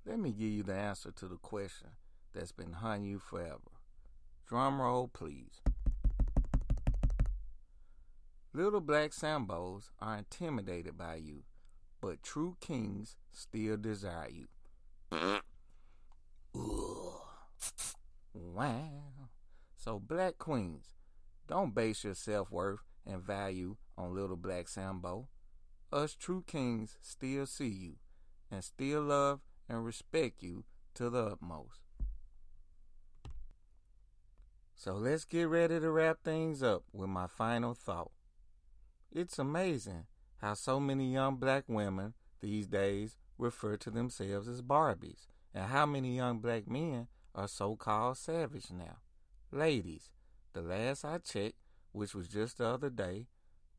let 0.07 0.21
me 0.21 0.31
give 0.31 0.49
you 0.49 0.63
the 0.63 0.77
answer 0.77 1.11
to 1.11 1.27
the 1.27 1.39
question 1.39 1.89
that's 2.33 2.53
been 2.53 2.75
haunting 2.75 3.11
you 3.11 3.19
forever. 3.19 3.59
Drum 4.47 4.81
roll, 4.81 5.09
please. 5.09 5.61
Little 8.53 8.81
black 8.81 9.11
Sambos 9.11 9.91
are 10.01 10.19
intimidated 10.19 10.97
by 10.97 11.17
you, 11.17 11.43
but 12.01 12.23
true 12.23 12.57
kings 12.61 13.17
still 13.33 13.77
desire 13.77 14.29
you. 14.31 14.47
Wow. 18.37 19.03
So, 19.77 19.99
black 19.99 20.39
queens, 20.39 20.95
don't 21.49 21.75
base 21.75 22.05
your 22.05 22.15
self 22.15 22.53
worth 22.53 22.81
and 23.05 23.21
value 23.21 23.77
on 23.99 24.15
little 24.15 24.37
black 24.37 24.69
Sambo. 24.69 25.27
Us 25.93 26.15
true 26.15 26.45
kings 26.47 26.97
still 27.01 27.47
see 27.47 27.69
you 27.69 27.95
and 28.51 28.63
still 28.63 29.03
love 29.03 29.41
and 29.69 29.85
respect 29.85 30.43
you 30.43 30.65
to 30.95 31.11
the 31.11 31.23
utmost. 31.33 31.81
So 34.75 34.95
let's 34.95 35.25
get 35.25 35.49
ready 35.49 35.81
to 35.81 35.91
wrap 35.91 36.19
things 36.23 36.63
up 36.63 36.85
with 36.93 37.09
my 37.09 37.27
final 37.27 37.75
thought. 37.75 38.11
It's 39.11 39.39
amazing 39.39 40.07
how 40.39 40.55
so 40.55 40.79
many 40.79 41.13
young 41.13 41.37
black 41.37 41.65
women 41.69 42.15
these 42.41 42.67
days 42.67 43.17
refer 43.39 43.77
to 43.79 43.91
themselves 43.91 44.49
as 44.49 44.61
Barbies, 44.61 45.27
and 45.55 45.67
how 45.67 45.87
many 45.87 46.17
young 46.17 46.39
black 46.39 46.69
men 46.69 47.09
are 47.35 47.49
so 47.49 47.77
called 47.77 48.19
savage 48.19 48.71
now. 48.71 48.99
Ladies, 49.51 50.11
the 50.53 50.63
last 50.63 51.05
I 51.05 51.19
checked, 51.19 51.57
which 51.93 52.15
was 52.15 52.29
just 52.29 52.59
the 52.59 52.67
other 52.67 52.91
day, 52.91 53.27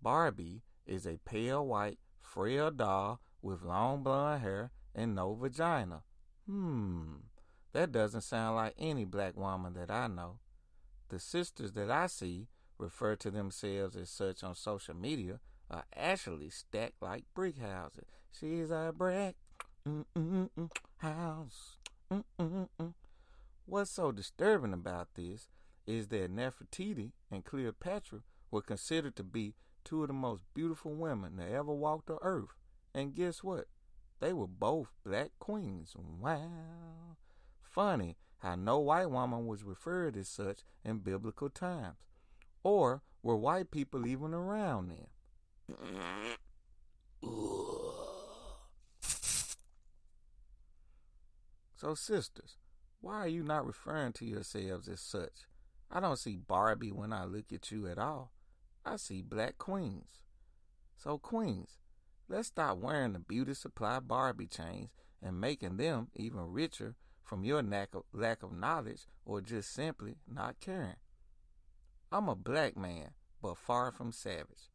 Barbie 0.01 0.63
is 0.85 1.05
a 1.05 1.19
pale 1.25 1.65
white, 1.65 1.99
frail 2.19 2.71
doll 2.71 3.21
with 3.45 3.61
long 3.61 4.01
blonde 4.01 4.41
hair 4.41 4.71
and 4.95 5.13
no 5.13 5.35
vagina. 5.35 6.01
Hmm, 6.47 7.17
that 7.73 7.91
doesn't 7.91 8.21
sound 8.21 8.55
like 8.55 8.73
any 8.79 9.05
black 9.05 9.37
woman 9.37 9.73
that 9.75 9.91
I 9.91 10.07
know. 10.07 10.39
The 11.09 11.19
sisters 11.19 11.73
that 11.73 11.91
I 11.91 12.07
see 12.07 12.47
refer 12.79 13.15
to 13.17 13.29
themselves 13.29 13.95
as 13.95 14.09
such 14.09 14.43
on 14.43 14.55
social 14.55 14.95
media 14.95 15.39
are 15.69 15.83
actually 15.95 16.49
stacked 16.49 17.01
like 17.03 17.23
brick 17.35 17.59
houses. 17.59 18.05
She's 18.31 18.71
a 18.71 18.91
brick 18.97 19.35
mm, 19.87 20.05
mm, 20.17 20.49
mm, 20.57 20.69
house. 20.97 21.77
Mm-mm-mm. 22.11 22.93
What's 23.67 23.91
so 23.91 24.11
disturbing 24.11 24.73
about 24.73 25.09
this 25.13 25.49
is 25.85 26.07
that 26.07 26.35
Nefertiti 26.35 27.11
and 27.29 27.45
Cleopatra 27.45 28.21
were 28.49 28.63
considered 28.63 29.15
to 29.17 29.23
be 29.23 29.53
two 29.83 30.01
of 30.01 30.07
the 30.07 30.13
most 30.13 30.41
beautiful 30.55 30.95
women 30.95 31.37
that 31.37 31.51
ever 31.51 31.73
walked 31.73 32.07
the 32.07 32.17
earth. 32.23 32.55
And 32.95 33.13
guess 33.13 33.43
what? 33.43 33.65
They 34.21 34.31
were 34.31 34.47
both 34.47 34.87
black 35.05 35.31
queens. 35.37 35.93
Wow. 35.97 37.17
Funny 37.61 38.15
how 38.39 38.55
no 38.55 38.79
white 38.79 39.11
woman 39.11 39.45
was 39.47 39.65
referred 39.65 40.15
as 40.15 40.29
such 40.29 40.61
in 40.85 40.99
biblical 40.99 41.49
times. 41.49 41.97
Or 42.63 43.01
were 43.21 43.35
white 43.35 43.69
people 43.69 44.07
even 44.07 44.33
around 44.33 44.91
then? 44.91 45.07
So, 51.75 51.95
sisters, 51.95 52.55
why 53.01 53.15
are 53.15 53.27
you 53.27 53.43
not 53.43 53.67
referring 53.67 54.13
to 54.13 54.25
yourselves 54.25 54.87
as 54.87 55.01
such? 55.01 55.47
I 55.91 55.99
don't 55.99 56.17
see 56.17 56.37
Barbie 56.37 56.93
when 56.93 57.11
I 57.11 57.25
look 57.25 57.51
at 57.51 57.69
you 57.71 57.87
at 57.87 57.97
all. 57.97 58.31
I 58.85 58.95
see 58.95 59.21
black 59.21 59.57
queens. 59.57 60.23
So, 60.95 61.17
queens, 61.17 61.79
let's 62.27 62.47
stop 62.47 62.77
wearing 62.77 63.13
the 63.13 63.19
beauty 63.19 63.53
supply 63.53 63.99
Barbie 63.99 64.47
chains 64.47 64.89
and 65.21 65.39
making 65.39 65.77
them 65.77 66.07
even 66.15 66.51
richer 66.51 66.95
from 67.23 67.43
your 67.43 67.63
lack 67.63 67.95
of, 67.95 68.03
lack 68.13 68.43
of 68.43 68.51
knowledge 68.51 69.07
or 69.25 69.41
just 69.41 69.73
simply 69.73 70.17
not 70.27 70.59
caring. 70.59 70.95
I'm 72.11 72.29
a 72.29 72.35
black 72.35 72.77
man, 72.77 73.11
but 73.41 73.57
far 73.57 73.91
from 73.91 74.11
savage. 74.11 74.69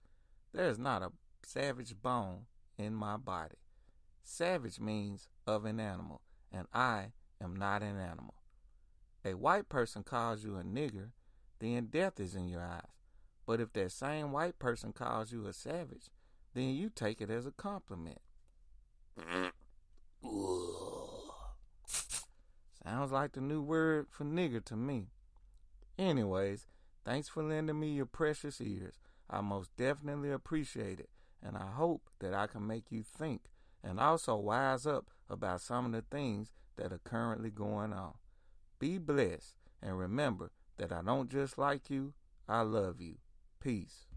There 0.52 0.68
is 0.68 0.78
not 0.78 1.02
a 1.02 1.12
savage 1.44 1.94
bone 2.02 2.46
in 2.76 2.94
my 2.94 3.16
body. 3.16 3.56
Savage 4.22 4.80
means 4.80 5.28
of 5.46 5.64
an 5.64 5.80
animal, 5.80 6.22
and 6.52 6.66
I 6.72 7.12
am 7.42 7.54
not 7.54 7.82
an 7.82 7.98
animal. 7.98 8.34
A 9.24 9.34
white 9.34 9.68
person 9.68 10.02
calls 10.02 10.44
you 10.44 10.56
a 10.56 10.62
nigger, 10.62 11.10
then 11.58 11.86
death 11.86 12.18
is 12.18 12.34
in 12.34 12.48
your 12.48 12.62
eyes. 12.62 12.82
But 13.46 13.60
if 13.60 13.72
that 13.74 13.92
same 13.92 14.32
white 14.32 14.58
person 14.58 14.92
calls 14.92 15.32
you 15.32 15.46
a 15.46 15.52
savage, 15.52 16.10
then 16.54 16.70
you 16.70 16.90
take 16.90 17.20
it 17.20 17.30
as 17.30 17.46
a 17.46 17.52
compliment. 17.52 18.20
Sounds 22.84 23.12
like 23.12 23.32
the 23.32 23.40
new 23.40 23.62
word 23.62 24.06
for 24.10 24.24
nigger 24.24 24.64
to 24.64 24.76
me. 24.76 25.08
Anyways, 25.98 26.66
thanks 27.04 27.28
for 27.28 27.42
lending 27.42 27.78
me 27.78 27.92
your 27.92 28.06
precious 28.06 28.60
ears. 28.60 29.00
I 29.28 29.40
most 29.42 29.70
definitely 29.76 30.30
appreciate 30.30 30.98
it, 30.98 31.10
and 31.42 31.56
I 31.56 31.70
hope 31.72 32.10
that 32.20 32.34
I 32.34 32.46
can 32.46 32.66
make 32.66 32.90
you 32.90 33.02
think 33.02 33.42
and 33.82 33.98
also 33.98 34.36
wise 34.36 34.86
up 34.86 35.10
about 35.28 35.60
some 35.60 35.86
of 35.86 35.92
the 35.92 36.04
things 36.10 36.52
that 36.76 36.92
are 36.92 37.00
currently 37.04 37.50
going 37.50 37.92
on. 37.92 38.14
Be 38.78 38.98
blessed, 38.98 39.54
and 39.82 39.98
remember 39.98 40.50
that 40.78 40.92
I 40.92 41.02
don't 41.02 41.30
just 41.30 41.58
like 41.58 41.90
you, 41.90 42.14
I 42.48 42.62
love 42.62 43.00
you. 43.00 43.16
Peace. 43.60 44.09